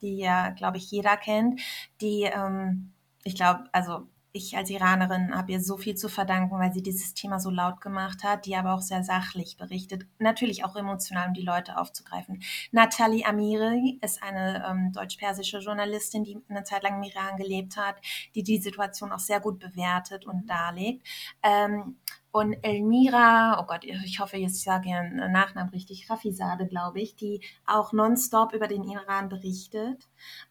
[0.00, 1.60] die ja, glaube ich, jeder kennt,
[2.00, 6.72] die, ähm, ich glaube, also ich als Iranerin habe ihr so viel zu verdanken, weil
[6.72, 10.76] sie dieses Thema so laut gemacht hat, die aber auch sehr sachlich berichtet, natürlich auch
[10.76, 12.42] emotional, um die Leute aufzugreifen.
[12.70, 17.96] Nathalie Amiri ist eine ähm, deutsch-persische Journalistin, die eine Zeit lang im Iran gelebt hat,
[18.34, 21.06] die die Situation auch sehr gut bewertet und darlegt.
[21.42, 21.96] Ähm,
[22.32, 27.40] und Elmira, oh Gott, ich hoffe, jetzt sage ihren Nachnamen richtig, Rafizade, glaube ich, die
[27.66, 30.08] auch nonstop über den Iran berichtet.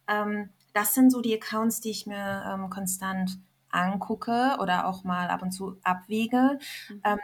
[0.08, 3.40] Ähm, das sind so die Accounts, die ich mir ähm, konstant
[3.72, 6.60] angucke oder auch mal ab und zu abwäge.
[6.90, 7.02] Mhm.
[7.06, 7.20] Ähm,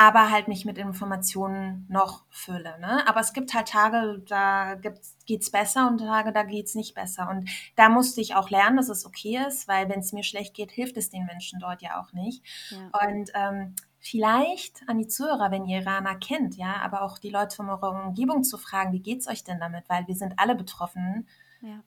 [0.00, 2.78] aber halt mich mit Informationen noch fülle.
[2.78, 3.02] Ne?
[3.08, 6.94] Aber es gibt halt Tage, da geht es besser und Tage, da geht es nicht
[6.94, 7.28] besser.
[7.28, 10.54] Und da musste ich auch lernen, dass es okay ist, weil wenn es mir schlecht
[10.54, 12.44] geht, hilft es den Menschen dort ja auch nicht.
[12.70, 13.08] Ja.
[13.08, 17.56] Und ähm, vielleicht an die Zuhörer, wenn ihr Iraner kennt, ja, aber auch die Leute
[17.56, 19.88] von eurer Umgebung zu fragen, wie geht's euch denn damit?
[19.88, 21.26] Weil wir sind alle betroffen,
[21.60, 21.82] Ja.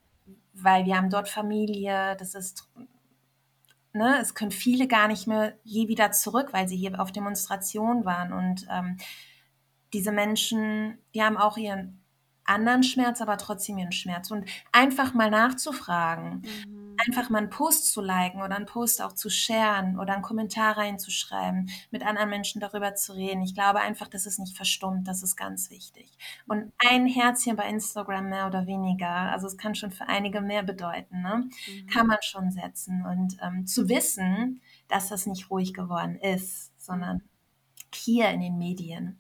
[0.54, 2.70] weil wir haben dort Familie, das ist,
[3.94, 8.06] ne, es können viele gar nicht mehr je wieder zurück, weil sie hier auf Demonstrationen
[8.06, 8.34] waren.
[8.34, 8.98] Und ähm,
[9.94, 12.02] diese Menschen, die haben auch ihren
[12.44, 14.32] anderen Schmerz, aber trotzdem ihren Schmerz.
[14.32, 16.81] Und einfach mal nachzufragen, Mhm.
[17.06, 20.78] Einfach mal einen Post zu liken oder einen Post auch zu sharen oder einen Kommentar
[20.78, 23.42] reinzuschreiben, mit anderen Menschen darüber zu reden.
[23.42, 26.18] Ich glaube einfach, dass es nicht verstummt, das ist ganz wichtig.
[26.48, 30.64] Und ein Herzchen bei Instagram mehr oder weniger, also es kann schon für einige mehr
[30.64, 31.50] bedeuten, ne?
[31.68, 31.88] Mhm.
[31.88, 33.06] kann man schon setzen.
[33.06, 37.22] Und ähm, zu wissen, dass das nicht ruhig geworden ist, sondern
[37.94, 39.20] hier in den Medien.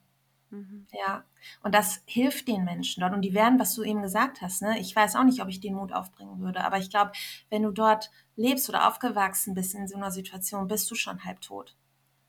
[0.49, 0.87] Mhm.
[0.91, 1.23] Ja,
[1.63, 3.13] Und das hilft den Menschen dort.
[3.13, 4.79] Und die werden, was du eben gesagt hast, ne?
[4.79, 7.11] ich weiß auch nicht, ob ich den Mut aufbringen würde, aber ich glaube,
[7.49, 11.41] wenn du dort lebst oder aufgewachsen bist in so einer Situation, bist du schon halb
[11.41, 11.75] tot.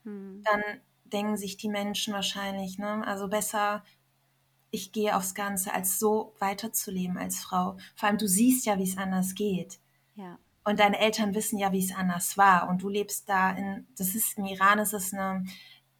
[0.04, 0.42] Hm.
[0.44, 0.62] Dann
[1.04, 3.06] denken sich die Menschen wahrscheinlich, ne?
[3.06, 3.84] also besser,
[4.70, 7.76] ich gehe aufs Ganze, als so weiterzuleben als Frau.
[7.94, 9.78] Vor allem, du siehst ja, wie es anders geht.
[10.14, 10.38] Ja.
[10.64, 12.68] Und deine Eltern wissen ja, wie es anders war.
[12.68, 15.44] Und du lebst da in, das ist, im Iran ist es eine,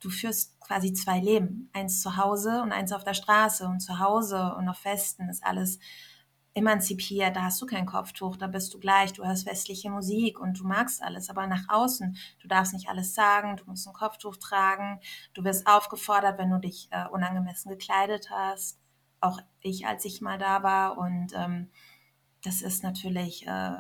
[0.03, 1.71] du führst quasi zwei Leben.
[1.73, 3.67] Eins zu Hause und eins auf der Straße.
[3.67, 5.79] Und zu Hause und auf Festen ist alles
[6.55, 10.61] emanzipiert, da hast du kein Kopftuch, da bist du gleich, du hörst westliche Musik und
[10.61, 14.37] du magst alles, aber nach außen, du darfst nicht alles sagen, du musst ein Kopftuch
[14.37, 15.01] tragen,
[15.35, 18.79] du wirst aufgefordert, wenn du dich äh, unangemessen gekleidet hast,
[19.21, 20.99] auch ich, als ich mal da war.
[20.99, 21.71] Und ähm,
[22.45, 23.77] das ist natürlich äh,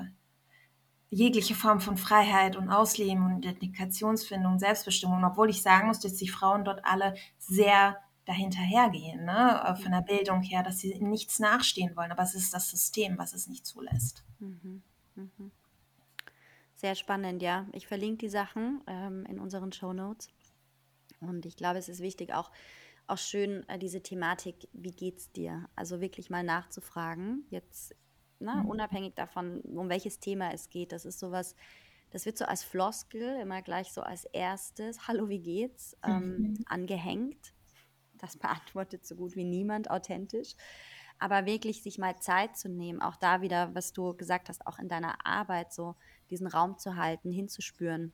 [1.12, 6.28] jegliche Form von Freiheit und Ausleben und Identifikationsfindung, Selbstbestimmung, obwohl ich sagen muss, dass die
[6.28, 9.62] Frauen dort alle sehr dahinterhergehen, ne?
[9.62, 12.12] Äh, von der Bildung her, dass sie nichts nachstehen wollen.
[12.12, 14.24] Aber es ist das System, was es nicht zulässt.
[14.38, 14.82] Mhm.
[15.14, 15.50] Mhm.
[16.76, 17.66] Sehr spannend, ja.
[17.72, 20.30] Ich verlinke die Sachen ähm, in unseren Show Notes.
[21.20, 22.50] Und ich glaube, es ist wichtig, auch,
[23.06, 25.68] auch schön äh, diese Thematik, wie geht's dir?
[25.76, 27.44] Also wirklich mal nachzufragen.
[27.50, 27.94] Jetzt
[28.42, 28.68] ne, mhm.
[28.68, 30.92] unabhängig davon, um welches Thema es geht.
[30.92, 31.54] Das ist sowas,
[32.10, 36.64] das wird so als Floskel immer gleich so als erstes, hallo, wie geht's, ähm, mhm.
[36.66, 37.54] angehängt.
[38.18, 40.54] Das beantwortet so gut wie niemand authentisch.
[41.18, 44.78] Aber wirklich sich mal Zeit zu nehmen, auch da wieder, was du gesagt hast, auch
[44.78, 45.94] in deiner Arbeit so
[46.30, 48.12] diesen Raum zu halten, hinzuspüren,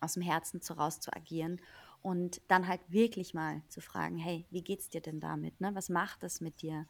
[0.00, 1.60] aus dem Herzen zu raus zu agieren
[2.02, 5.60] und dann halt wirklich mal zu fragen, hey, wie geht's dir denn damit?
[5.60, 5.74] Ne?
[5.74, 6.86] Was macht das mit dir?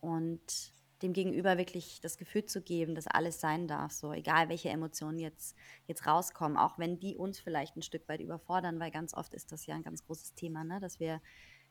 [0.00, 4.68] Und dem Gegenüber wirklich das Gefühl zu geben, dass alles sein darf, so egal welche
[4.68, 9.14] Emotionen jetzt, jetzt rauskommen, auch wenn die uns vielleicht ein Stück weit überfordern, weil ganz
[9.14, 10.80] oft ist das ja ein ganz großes Thema, ne?
[10.80, 11.20] dass wir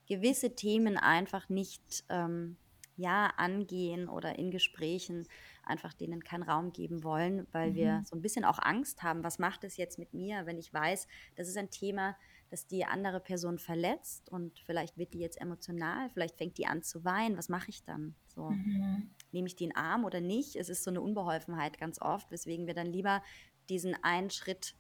[0.08, 2.58] gewisse Themen einfach nicht ähm,
[3.00, 5.26] ja, angehen oder in Gesprächen
[5.64, 7.76] einfach denen keinen Raum geben wollen, weil mhm.
[7.76, 10.74] wir so ein bisschen auch Angst haben, was macht es jetzt mit mir, wenn ich
[10.74, 12.18] weiß, das ist ein Thema,
[12.50, 16.84] das die andere Person verletzt und vielleicht wird die jetzt emotional, vielleicht fängt die an
[16.84, 18.16] zu weinen, was mache ich dann?
[18.28, 19.12] So, mhm.
[19.32, 20.56] Nehme ich die in den Arm oder nicht?
[20.56, 23.22] Es ist so eine Unbeholfenheit ganz oft, weswegen wir dann lieber
[23.70, 24.76] diesen einen Schritt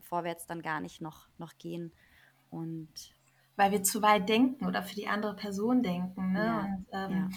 [0.00, 1.92] vorwärts dann gar nicht noch, noch gehen.
[2.50, 2.92] Und
[3.56, 6.32] weil wir zu weit denken oder für die andere Person denken.
[6.32, 6.44] Ne?
[6.44, 7.30] Ja, und, ähm,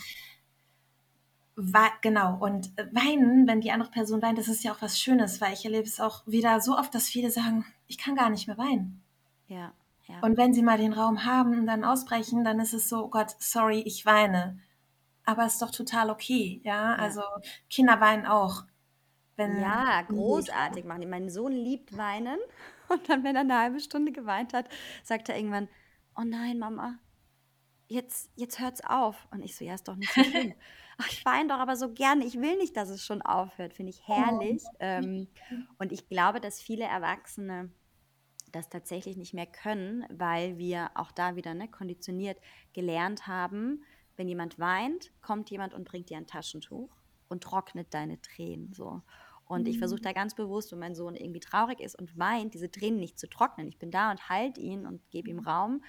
[1.74, 1.92] ja.
[2.02, 5.54] genau, und weinen, wenn die andere Person weint, das ist ja auch was Schönes, weil
[5.54, 8.58] ich erlebe es auch wieder so oft, dass viele sagen, ich kann gar nicht mehr
[8.58, 9.04] weinen.
[9.48, 9.74] Ja,
[10.08, 10.20] ja.
[10.22, 13.10] Und wenn sie mal den Raum haben und dann ausbrechen, dann ist es so, oh
[13.10, 14.60] Gott, sorry, ich weine.
[15.28, 16.96] Aber es ist doch total okay, ja.
[16.96, 17.22] Also
[17.70, 18.64] Kinder weinen auch.
[19.36, 21.08] Wenn ja, großartig machen.
[21.10, 22.40] Mein Sohn liebt weinen.
[22.88, 24.70] Und dann, wenn er eine halbe Stunde geweint hat,
[25.04, 25.68] sagt er irgendwann,
[26.16, 26.98] oh nein, Mama,
[27.90, 29.28] jetzt, jetzt hört's auf.
[29.30, 30.54] Und ich so, ja, ist doch nicht so schlimm.
[30.98, 32.24] Ach, ich weine doch aber so gerne.
[32.24, 33.74] Ich will nicht, dass es schon aufhört.
[33.74, 34.64] Finde ich herrlich.
[34.66, 34.78] Oh.
[34.80, 35.28] Ähm,
[35.78, 37.70] und ich glaube, dass viele Erwachsene
[38.54, 42.40] das tatsächlich nicht mehr können, weil wir auch da wieder ne, konditioniert
[42.72, 43.84] gelernt haben,
[44.18, 46.90] wenn jemand weint, kommt jemand und bringt dir ein Taschentuch
[47.30, 49.02] und trocknet deine Tränen so.
[49.46, 49.68] Und mhm.
[49.68, 53.00] ich versuche da ganz bewusst, wenn mein Sohn irgendwie traurig ist und weint, diese Tränen
[53.00, 53.68] nicht zu trocknen.
[53.68, 55.48] Ich bin da und halte ihn und gebe ihm mhm.
[55.48, 55.82] Raum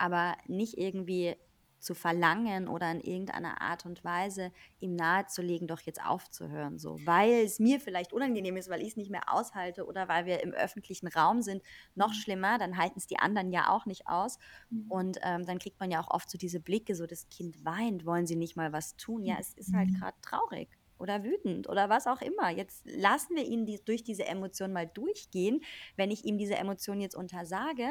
[0.00, 1.36] aber nicht irgendwie
[1.80, 7.44] zu verlangen oder in irgendeiner Art und Weise ihm nahezulegen, doch jetzt aufzuhören, so, weil
[7.44, 10.52] es mir vielleicht unangenehm ist, weil ich es nicht mehr aushalte oder weil wir im
[10.52, 11.62] öffentlichen Raum sind.
[11.94, 12.14] Noch mhm.
[12.14, 14.90] schlimmer, dann halten es die anderen ja auch nicht aus mhm.
[14.90, 18.04] und ähm, dann kriegt man ja auch oft so diese Blicke, so das Kind weint,
[18.04, 19.24] wollen sie nicht mal was tun?
[19.24, 19.94] Ja, es ist halt mhm.
[19.94, 22.50] gerade traurig oder wütend oder was auch immer.
[22.50, 25.62] Jetzt lassen wir ihn die, durch diese Emotion mal durchgehen.
[25.96, 27.88] Wenn ich ihm diese Emotion jetzt untersage,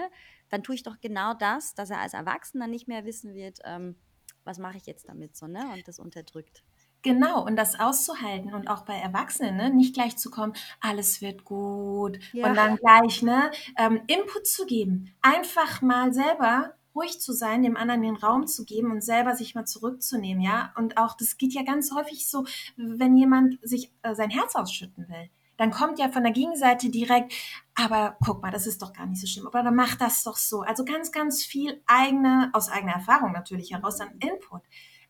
[0.50, 3.96] dann tue ich doch genau das, dass er als Erwachsener nicht mehr wissen wird, ähm,
[4.44, 5.64] was mache ich jetzt damit so, ne?
[5.74, 6.64] Und das unterdrückt.
[7.02, 11.46] Genau, und das auszuhalten und auch bei Erwachsenen, ne, nicht gleich zu kommen, alles wird
[11.46, 12.48] gut ja.
[12.48, 15.14] und dann gleich ne, ähm, Input zu geben.
[15.22, 19.56] Einfach mal selber ruhig zu sein, dem anderen den Raum zu geben und selber sich
[19.56, 20.74] mal zurückzunehmen, ja.
[20.76, 25.08] Und auch, das geht ja ganz häufig so, wenn jemand sich äh, sein Herz ausschütten
[25.10, 25.30] will
[25.60, 27.34] dann kommt ja von der Gegenseite direkt,
[27.76, 30.38] aber guck mal, das ist doch gar nicht so schlimm, aber dann mach das doch
[30.38, 30.62] so.
[30.62, 34.62] Also ganz, ganz viel eigene, aus eigener Erfahrung natürlich heraus, dann Input.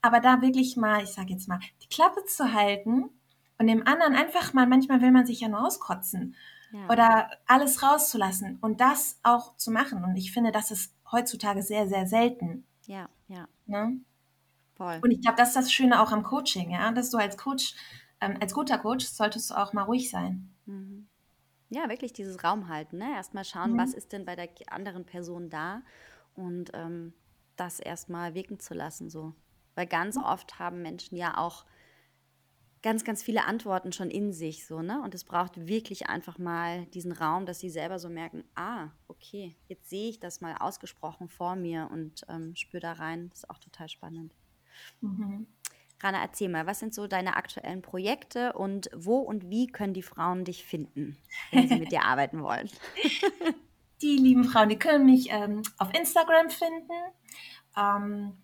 [0.01, 3.11] Aber da wirklich mal, ich sage jetzt mal, die Klappe zu halten
[3.59, 6.35] und dem anderen einfach mal, manchmal will man sich ja nur auskotzen
[6.71, 6.89] ja.
[6.89, 10.03] oder alles rauszulassen und das auch zu machen.
[10.03, 12.65] Und ich finde, das ist heutzutage sehr, sehr selten.
[12.85, 13.47] Ja, ja.
[13.65, 13.99] Ne?
[14.75, 14.99] Voll.
[15.03, 17.75] Und ich glaube, das ist das Schöne auch am Coaching, ja, dass du als Coach
[18.21, 20.53] ähm, als guter Coach solltest du auch mal ruhig sein.
[20.65, 21.07] Mhm.
[21.69, 22.97] Ja, wirklich dieses Raum halten.
[22.97, 23.13] Ne?
[23.15, 23.77] Erstmal schauen, mhm.
[23.77, 25.81] was ist denn bei der anderen Person da
[26.35, 27.13] und ähm,
[27.55, 29.33] das erstmal wirken zu lassen, so.
[29.75, 31.65] Weil ganz oft haben Menschen ja auch
[32.81, 35.01] ganz, ganz viele Antworten schon in sich, so, ne?
[35.01, 39.55] Und es braucht wirklich einfach mal diesen Raum, dass sie selber so merken, ah, okay,
[39.67, 43.29] jetzt sehe ich das mal ausgesprochen vor mir und ähm, spüre da rein.
[43.29, 44.35] Das ist auch total spannend.
[45.01, 45.47] Mhm.
[46.01, 50.01] Rana, erzähl mal, was sind so deine aktuellen Projekte und wo und wie können die
[50.01, 51.17] Frauen dich finden,
[51.51, 52.69] wenn sie mit dir arbeiten wollen?
[54.01, 56.93] Die lieben Frauen, die können mich ähm, auf Instagram finden.
[57.77, 58.37] Ähm,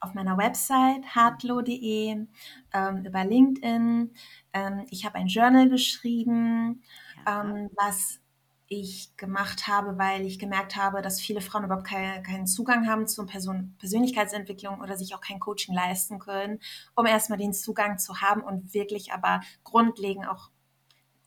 [0.00, 2.26] auf meiner Website hartlo.de,
[2.72, 4.14] ähm, über LinkedIn.
[4.52, 6.82] Ähm, ich habe ein Journal geschrieben,
[7.26, 7.42] ja.
[7.42, 8.20] ähm, was
[8.68, 13.06] ich gemacht habe, weil ich gemerkt habe, dass viele Frauen überhaupt keine, keinen Zugang haben
[13.06, 16.60] zur Person, Persönlichkeitsentwicklung oder sich auch kein Coaching leisten können,
[16.94, 20.50] um erstmal den Zugang zu haben und wirklich aber grundlegend auch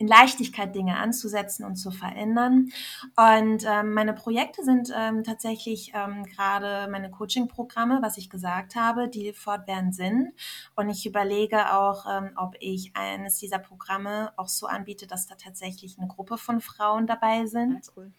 [0.02, 2.72] in Leichtigkeit Dinge anzusetzen und zu verändern.
[3.16, 9.08] Und ähm, meine Projekte sind ähm, tatsächlich ähm, gerade meine Coaching-Programme, was ich gesagt habe,
[9.08, 10.34] die fortwährend sind.
[10.76, 15.36] Und ich überlege auch, ähm, ob ich eines dieser Programme auch so anbiete, dass da
[15.36, 17.86] tatsächlich eine Gruppe von Frauen dabei sind.
[17.86, 18.12] Ja, cool.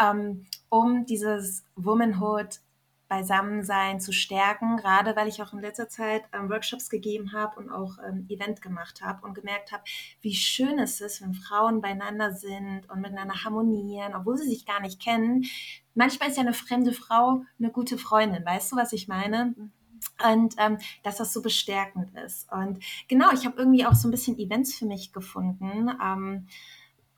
[0.00, 2.60] Ähm, um dieses Womanhood
[3.08, 7.70] Beisammensein zu stärken, gerade weil ich auch in letzter Zeit ähm, Workshops gegeben habe und
[7.70, 9.84] auch ähm, Event gemacht habe und gemerkt habe,
[10.20, 14.80] wie schön es ist, wenn Frauen beieinander sind und miteinander harmonieren, obwohl sie sich gar
[14.80, 15.44] nicht kennen.
[15.94, 19.54] Manchmal ist ja eine fremde Frau eine gute Freundin, weißt du, was ich meine?
[20.30, 22.50] Und ähm, dass das so bestärkend ist.
[22.52, 25.90] Und genau, ich habe irgendwie auch so ein bisschen Events für mich gefunden.
[26.02, 26.46] Ähm,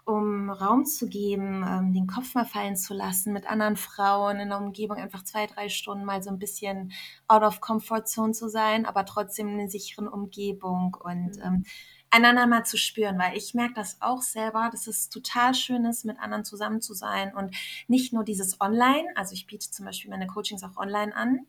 [0.09, 4.48] um Raum zu geben, ähm, den Kopf mal fallen zu lassen, mit anderen Frauen in
[4.48, 6.92] der Umgebung einfach zwei, drei Stunden mal so ein bisschen
[7.26, 11.42] out of comfort zone zu sein, aber trotzdem in einer sicheren Umgebung und mhm.
[11.44, 11.64] ähm,
[12.11, 16.06] einander mal zu spüren, weil ich merke das auch selber, dass es total schön ist,
[16.06, 17.54] mit anderen zusammen zu sein und
[17.86, 21.40] nicht nur dieses Online, also ich biete zum Beispiel meine Coachings auch online an,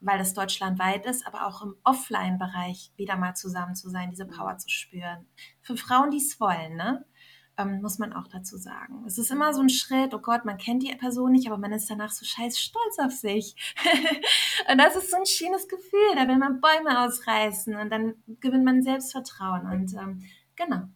[0.00, 4.58] weil das deutschlandweit ist, aber auch im Offline-Bereich wieder mal zusammen zu sein, diese Power
[4.58, 5.28] zu spüren.
[5.62, 7.04] Für Frauen, die es wollen, ne?
[7.56, 9.04] Ähm, muss man auch dazu sagen.
[9.06, 11.72] Es ist immer so ein Schritt, oh Gott, man kennt die Person nicht, aber man
[11.72, 13.54] ist danach so scheiß stolz auf sich.
[14.70, 18.64] und das ist so ein schönes Gefühl, da will man Bäume ausreißen und dann gewinnt
[18.64, 20.24] man Selbstvertrauen und ähm,
[20.56, 20.88] genau.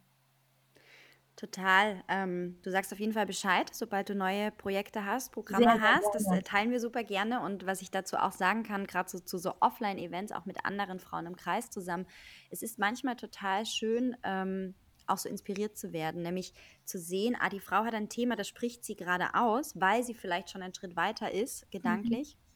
[1.39, 2.03] Total.
[2.09, 6.03] Ähm, du sagst auf jeden Fall Bescheid, sobald du neue Projekte hast, Programme sehr, hast.
[6.03, 7.41] Sehr das äh, teilen wir super gerne.
[7.43, 10.99] Und was ich dazu auch sagen kann, gerade so, zu so Offline-Events, auch mit anderen
[10.99, 12.07] Frauen im Kreis zusammen,
[12.51, 14.75] es ist manchmal total schön, ähm,
[15.09, 16.55] auch so inspiriert zu werden, nämlich
[16.85, 20.15] zu sehen, ah, die Frau hat ein Thema, das spricht sie gerade aus, weil sie
[20.15, 21.71] vielleicht schon einen Schritt weiter ist, mhm.
[21.71, 22.37] gedanklich.
[22.37, 22.49] Mhm.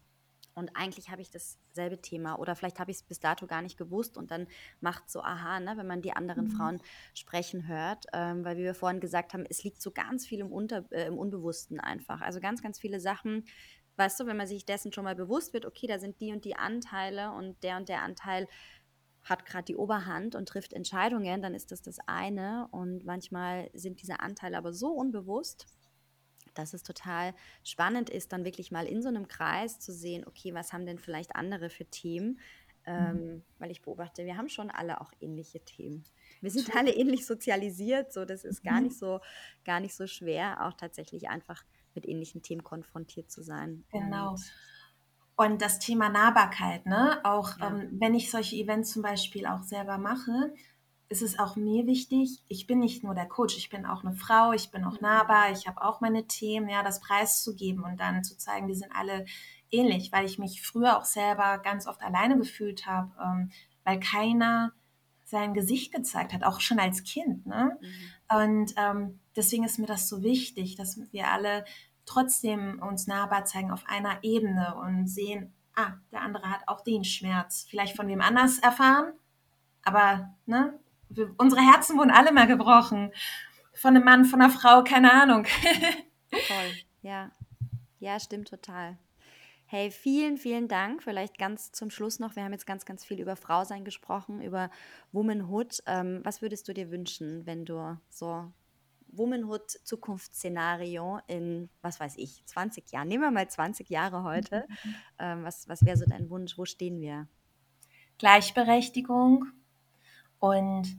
[0.55, 3.79] Und eigentlich habe ich dasselbe Thema oder vielleicht habe ich es bis dato gar nicht
[3.79, 4.47] gewusst und dann
[4.81, 6.51] macht so aha, ne, wenn man die anderen mhm.
[6.51, 6.83] Frauen
[7.15, 10.53] sprechen hört, ähm, weil wie wir vorhin gesagt haben, es liegt so ganz viel im,
[10.53, 12.21] Unter, äh, im Unbewussten einfach.
[12.21, 13.45] Also ganz, ganz viele Sachen,
[13.97, 16.45] weißt du, wenn man sich dessen schon mal bewusst wird, okay, da sind die und
[16.45, 18.47] die Anteile und der und der Anteil
[19.25, 22.69] hat gerade die Oberhand und trifft Entscheidungen, dann ist das das eine.
[22.71, 25.67] Und manchmal sind diese Anteile aber so unbewusst,
[26.55, 30.53] dass es total spannend ist, dann wirklich mal in so einem Kreis zu sehen, okay,
[30.55, 32.41] was haben denn vielleicht andere für Themen?
[32.85, 33.43] Ähm, mhm.
[33.59, 36.03] weil ich beobachte, wir haben schon alle auch ähnliche Themen.
[36.41, 38.87] Wir sind alle ähnlich sozialisiert, so das ist gar mhm.
[38.89, 39.21] nicht so,
[39.65, 41.65] gar nicht so schwer, auch tatsächlich einfach
[41.95, 43.85] mit ähnlichen Themen konfrontiert zu sein.
[43.93, 44.31] Genau.
[44.31, 44.53] Und
[45.43, 47.21] und das Thema Nahbarkeit, ne?
[47.25, 47.69] Auch ja.
[47.69, 50.55] ähm, wenn ich solche Events zum Beispiel auch selber mache,
[51.09, 54.15] ist es auch mir wichtig, ich bin nicht nur der Coach, ich bin auch eine
[54.15, 55.03] Frau, ich bin auch mhm.
[55.03, 58.93] nahbar, ich habe auch meine Themen, ja, das preiszugeben und dann zu zeigen, wir sind
[58.95, 59.27] alle
[59.71, 63.51] ähnlich, weil ich mich früher auch selber ganz oft alleine gefühlt habe, ähm,
[63.85, 64.73] weil keiner
[65.25, 67.47] sein Gesicht gezeigt hat, auch schon als Kind.
[67.47, 67.79] Ne?
[67.81, 68.37] Mhm.
[68.37, 71.65] Und ähm, deswegen ist mir das so wichtig, dass wir alle
[72.05, 77.05] trotzdem uns nahbar zeigen auf einer Ebene und sehen, ah, der andere hat auch den
[77.05, 79.13] Schmerz, vielleicht von wem anders erfahren,
[79.85, 80.79] aber ne,
[81.09, 83.13] wir, unsere Herzen wurden alle mal gebrochen.
[83.75, 85.47] Von einem Mann, von einer Frau, keine Ahnung.
[86.31, 86.73] Toll,
[87.03, 87.31] ja.
[87.99, 88.99] Ja, stimmt total.
[89.67, 91.03] Hey, vielen, vielen Dank.
[91.03, 92.37] Vielleicht ganz zum Schluss noch.
[92.37, 94.71] Wir haben jetzt ganz, ganz viel über Frausein gesprochen, über
[95.13, 95.83] Womanhood.
[95.87, 98.53] Ähm, was würdest du dir wünschen, wenn du so
[99.13, 103.09] Womanhood-Zukunftsszenario in, was weiß ich, 20 Jahren.
[103.09, 104.67] Nehmen wir mal 20 Jahre heute.
[104.69, 104.95] Mhm.
[105.19, 106.59] Ähm, was was wäre so dein Wunsch?
[106.59, 107.29] Wo stehen wir?
[108.19, 109.47] Gleichberechtigung
[110.39, 110.97] und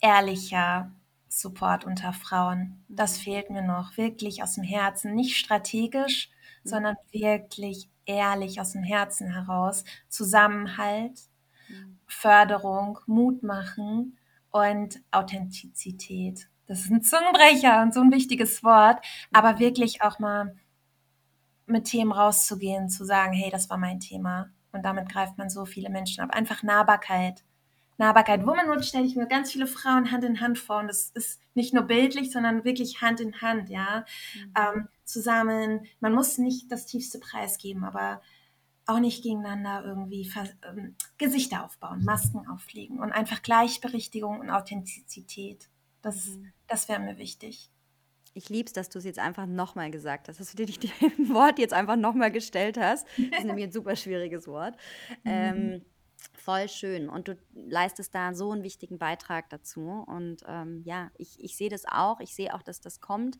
[0.00, 0.92] ehrlicher
[1.28, 2.84] Support unter Frauen.
[2.88, 3.22] Das mhm.
[3.22, 5.14] fehlt mir noch, wirklich aus dem Herzen.
[5.14, 6.30] Nicht strategisch,
[6.64, 6.68] mhm.
[6.68, 9.84] sondern wirklich ehrlich aus dem Herzen heraus.
[10.08, 11.20] Zusammenhalt,
[11.68, 11.98] mhm.
[12.06, 14.18] Förderung, Mut machen
[14.50, 16.48] und Authentizität.
[16.68, 20.54] Das ist ein Zungenbrecher und so ein wichtiges Wort, aber wirklich auch mal
[21.66, 24.50] mit Themen rauszugehen, zu sagen, hey, das war mein Thema.
[24.72, 26.30] Und damit greift man so viele Menschen ab.
[26.32, 27.42] Einfach Nahbarkeit.
[27.96, 28.46] Nahbarkeit.
[28.46, 30.78] Womanhood stelle ich mir ganz viele Frauen Hand in Hand vor.
[30.78, 34.04] Und das ist nicht nur bildlich, sondern wirklich Hand in Hand, ja.
[34.34, 34.52] Mhm.
[34.56, 35.86] Ähm, zusammen.
[36.00, 38.20] Man muss nicht das tiefste Preis geben, aber
[38.86, 40.30] auch nicht gegeneinander irgendwie
[40.68, 45.68] ähm, Gesichter aufbauen, Masken auflegen und einfach Gleichberechtigung und Authentizität.
[46.02, 46.52] Das, mhm.
[46.66, 47.70] das wäre mir wichtig.
[48.34, 50.90] Ich liebe es, dass du es jetzt einfach nochmal gesagt hast, dass du dir das
[51.28, 53.06] Wort jetzt einfach nochmal gestellt hast.
[53.16, 54.76] Das ist nämlich ein super schwieriges Wort.
[55.24, 55.30] Mhm.
[55.30, 55.84] Ähm,
[56.34, 57.08] voll schön.
[57.08, 60.04] Und du leistest da so einen wichtigen Beitrag dazu.
[60.06, 62.20] Und ähm, ja, ich, ich sehe das auch.
[62.20, 63.38] Ich sehe auch, dass das kommt.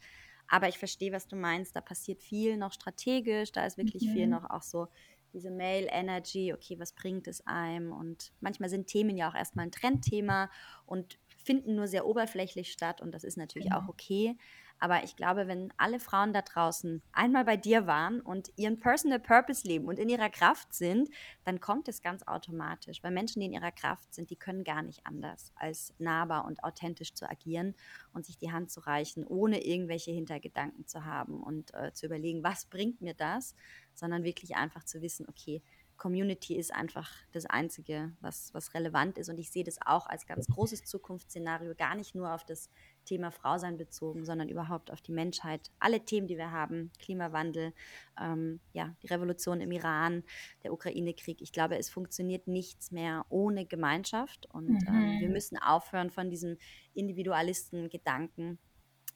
[0.48, 1.76] Aber ich verstehe, was du meinst.
[1.76, 3.52] Da passiert viel noch strategisch.
[3.52, 4.12] Da ist wirklich mhm.
[4.12, 4.88] viel noch auch so
[5.32, 6.52] diese Male Energy.
[6.52, 7.92] Okay, was bringt es einem?
[7.92, 10.50] Und manchmal sind Themen ja auch erstmal ein Trendthema
[10.86, 11.18] und
[11.48, 13.00] finden nur sehr oberflächlich statt.
[13.00, 13.80] Und das ist natürlich genau.
[13.84, 14.36] auch okay.
[14.78, 19.18] Aber ich glaube, wenn alle Frauen da draußen einmal bei dir waren und ihren Personal
[19.18, 21.08] Purpose leben und in ihrer Kraft sind,
[21.44, 23.02] dann kommt es ganz automatisch.
[23.02, 26.62] Weil Menschen, die in ihrer Kraft sind, die können gar nicht anders, als nahbar und
[26.64, 27.74] authentisch zu agieren
[28.12, 32.44] und sich die Hand zu reichen, ohne irgendwelche Hintergedanken zu haben und äh, zu überlegen,
[32.44, 33.54] was bringt mir das,
[33.94, 35.62] sondern wirklich einfach zu wissen, okay,
[35.98, 39.28] Community ist einfach das Einzige, was, was relevant ist.
[39.28, 42.70] Und ich sehe das auch als ganz großes Zukunftsszenario, gar nicht nur auf das
[43.04, 45.70] Thema Frausein bezogen, sondern überhaupt auf die Menschheit.
[45.78, 47.72] Alle Themen, die wir haben, Klimawandel,
[48.20, 50.22] ähm, ja, die Revolution im Iran,
[50.62, 51.42] der Ukraine-Krieg.
[51.42, 54.46] Ich glaube, es funktioniert nichts mehr ohne Gemeinschaft.
[54.52, 54.88] Und mhm.
[54.88, 55.32] ähm, wir mhm.
[55.34, 56.56] müssen aufhören von diesem
[56.94, 58.58] Individualisten-Gedanken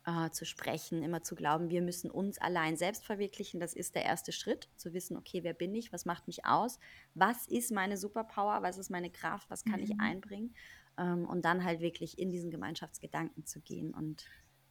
[0.05, 3.61] äh, zu sprechen, immer zu glauben, wir müssen uns allein selbst verwirklichen.
[3.61, 6.79] Das ist der erste Schritt, zu wissen, okay, wer bin ich, was macht mich aus,
[7.15, 9.85] was ist meine Superpower, was ist meine Kraft, was kann mhm.
[9.85, 10.55] ich einbringen
[10.99, 14.25] ähm, und dann halt wirklich in diesen Gemeinschaftsgedanken zu gehen und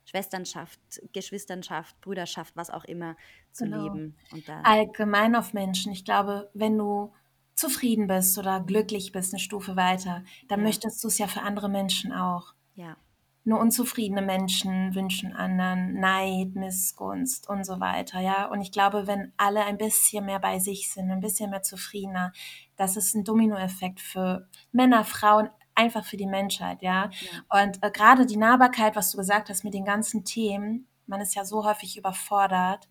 [0.06, 0.80] Schwesternschaft,
[1.14, 3.16] Geschwisternschaft, Brüderschaft, was auch immer
[3.52, 3.84] zu genau.
[3.84, 4.18] leben.
[4.64, 5.92] Allgemein auf Menschen.
[5.92, 7.14] Ich glaube, wenn du
[7.54, 10.66] zufrieden bist oder glücklich bist, eine Stufe weiter, dann ja.
[10.66, 12.54] möchtest du es ja für andere Menschen auch.
[12.74, 12.98] Ja.
[13.44, 18.46] Nur unzufriedene Menschen wünschen anderen Neid, Missgunst und so weiter, ja.
[18.46, 22.34] Und ich glaube, wenn alle ein bisschen mehr bei sich sind, ein bisschen mehr zufriedener,
[22.76, 27.10] das ist ein Dominoeffekt für Männer, Frauen, einfach für die Menschheit, ja.
[27.10, 27.62] ja.
[27.64, 31.36] Und äh, gerade die Nahbarkeit, was du gesagt hast mit den ganzen Themen, man ist
[31.36, 32.88] ja so häufig überfordert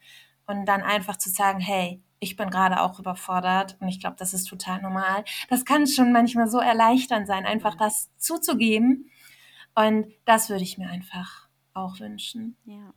[0.46, 4.34] und dann einfach zu sagen, hey, ich bin gerade auch überfordert und ich glaube, das
[4.34, 5.24] ist total normal.
[5.48, 9.10] Das kann schon manchmal so erleichternd sein, einfach das zuzugeben
[9.86, 12.56] und das würde ich mir einfach auch wünschen.
[12.64, 12.92] Ja.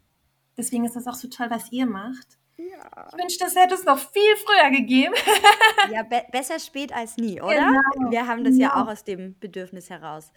[0.57, 2.37] Deswegen ist das auch so toll, was ihr macht.
[2.57, 3.07] Ja.
[3.11, 5.13] Ich wünschte, es hätte es noch viel früher gegeben.
[5.91, 7.71] ja, be besser spät als nie, oder?
[7.93, 8.11] Genau.
[8.11, 8.67] Wir haben das genau.
[8.67, 10.31] ja auch aus dem Bedürfnis heraus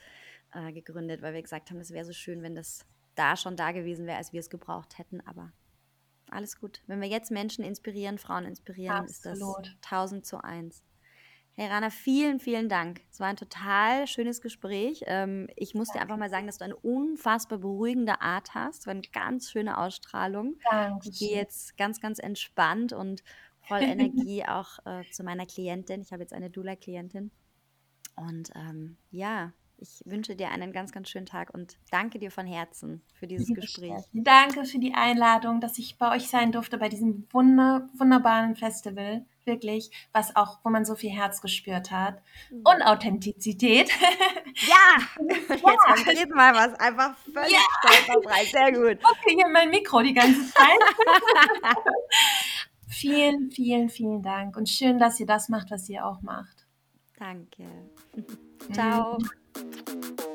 [0.55, 3.73] äh, gegründet, weil wir gesagt haben, es wäre so schön, wenn das da schon da
[3.73, 5.21] gewesen wäre, als wir es gebraucht hätten.
[5.27, 5.53] Aber
[6.31, 6.83] alles gut.
[6.87, 9.67] Wenn wir jetzt Menschen inspirieren, Frauen inspirieren, Absolut.
[9.67, 10.83] ist das 1000 zu 1.
[11.59, 13.01] Hey Rana, vielen, vielen Dank.
[13.11, 15.05] Es war ein total schönes Gespräch.
[15.07, 15.99] Ähm, ich muss Danke.
[15.99, 18.87] dir einfach mal sagen, dass du eine unfassbar beruhigende Art hast.
[18.87, 20.57] War eine ganz schöne Ausstrahlung.
[20.71, 21.09] Danke.
[21.09, 23.25] Ich gehe jetzt ganz, ganz entspannt und
[23.63, 26.03] voll Energie auch äh, zu meiner Klientin.
[26.03, 27.31] Ich habe jetzt eine Dula-Klientin.
[28.17, 32.47] Und ähm, ja, ich wünsche dir einen ganz, ganz schönen Tag und danke dir von
[32.47, 34.03] Herzen für dieses Liebe Gespräch.
[34.13, 39.25] Danke für die Einladung, dass ich bei euch sein durfte, bei diesem wunder, wunderbaren Festival
[39.45, 42.23] wirklich, was auch, wo man so viel Herz gespürt hat.
[42.51, 42.63] Mhm.
[42.65, 43.91] Und Authentizität.
[44.59, 45.03] Ja!
[45.29, 48.45] Jetzt beim dritten Mal war es einfach völlig ja.
[48.51, 48.99] Sehr gut.
[49.05, 50.79] Okay, hier mein Mikro die ganze Zeit.
[52.89, 54.57] vielen, vielen, vielen Dank.
[54.57, 56.67] Und schön, dass ihr das macht, was ihr auch macht.
[57.19, 57.67] Danke.
[58.73, 59.19] Ciao.
[59.57, 60.26] Thank you.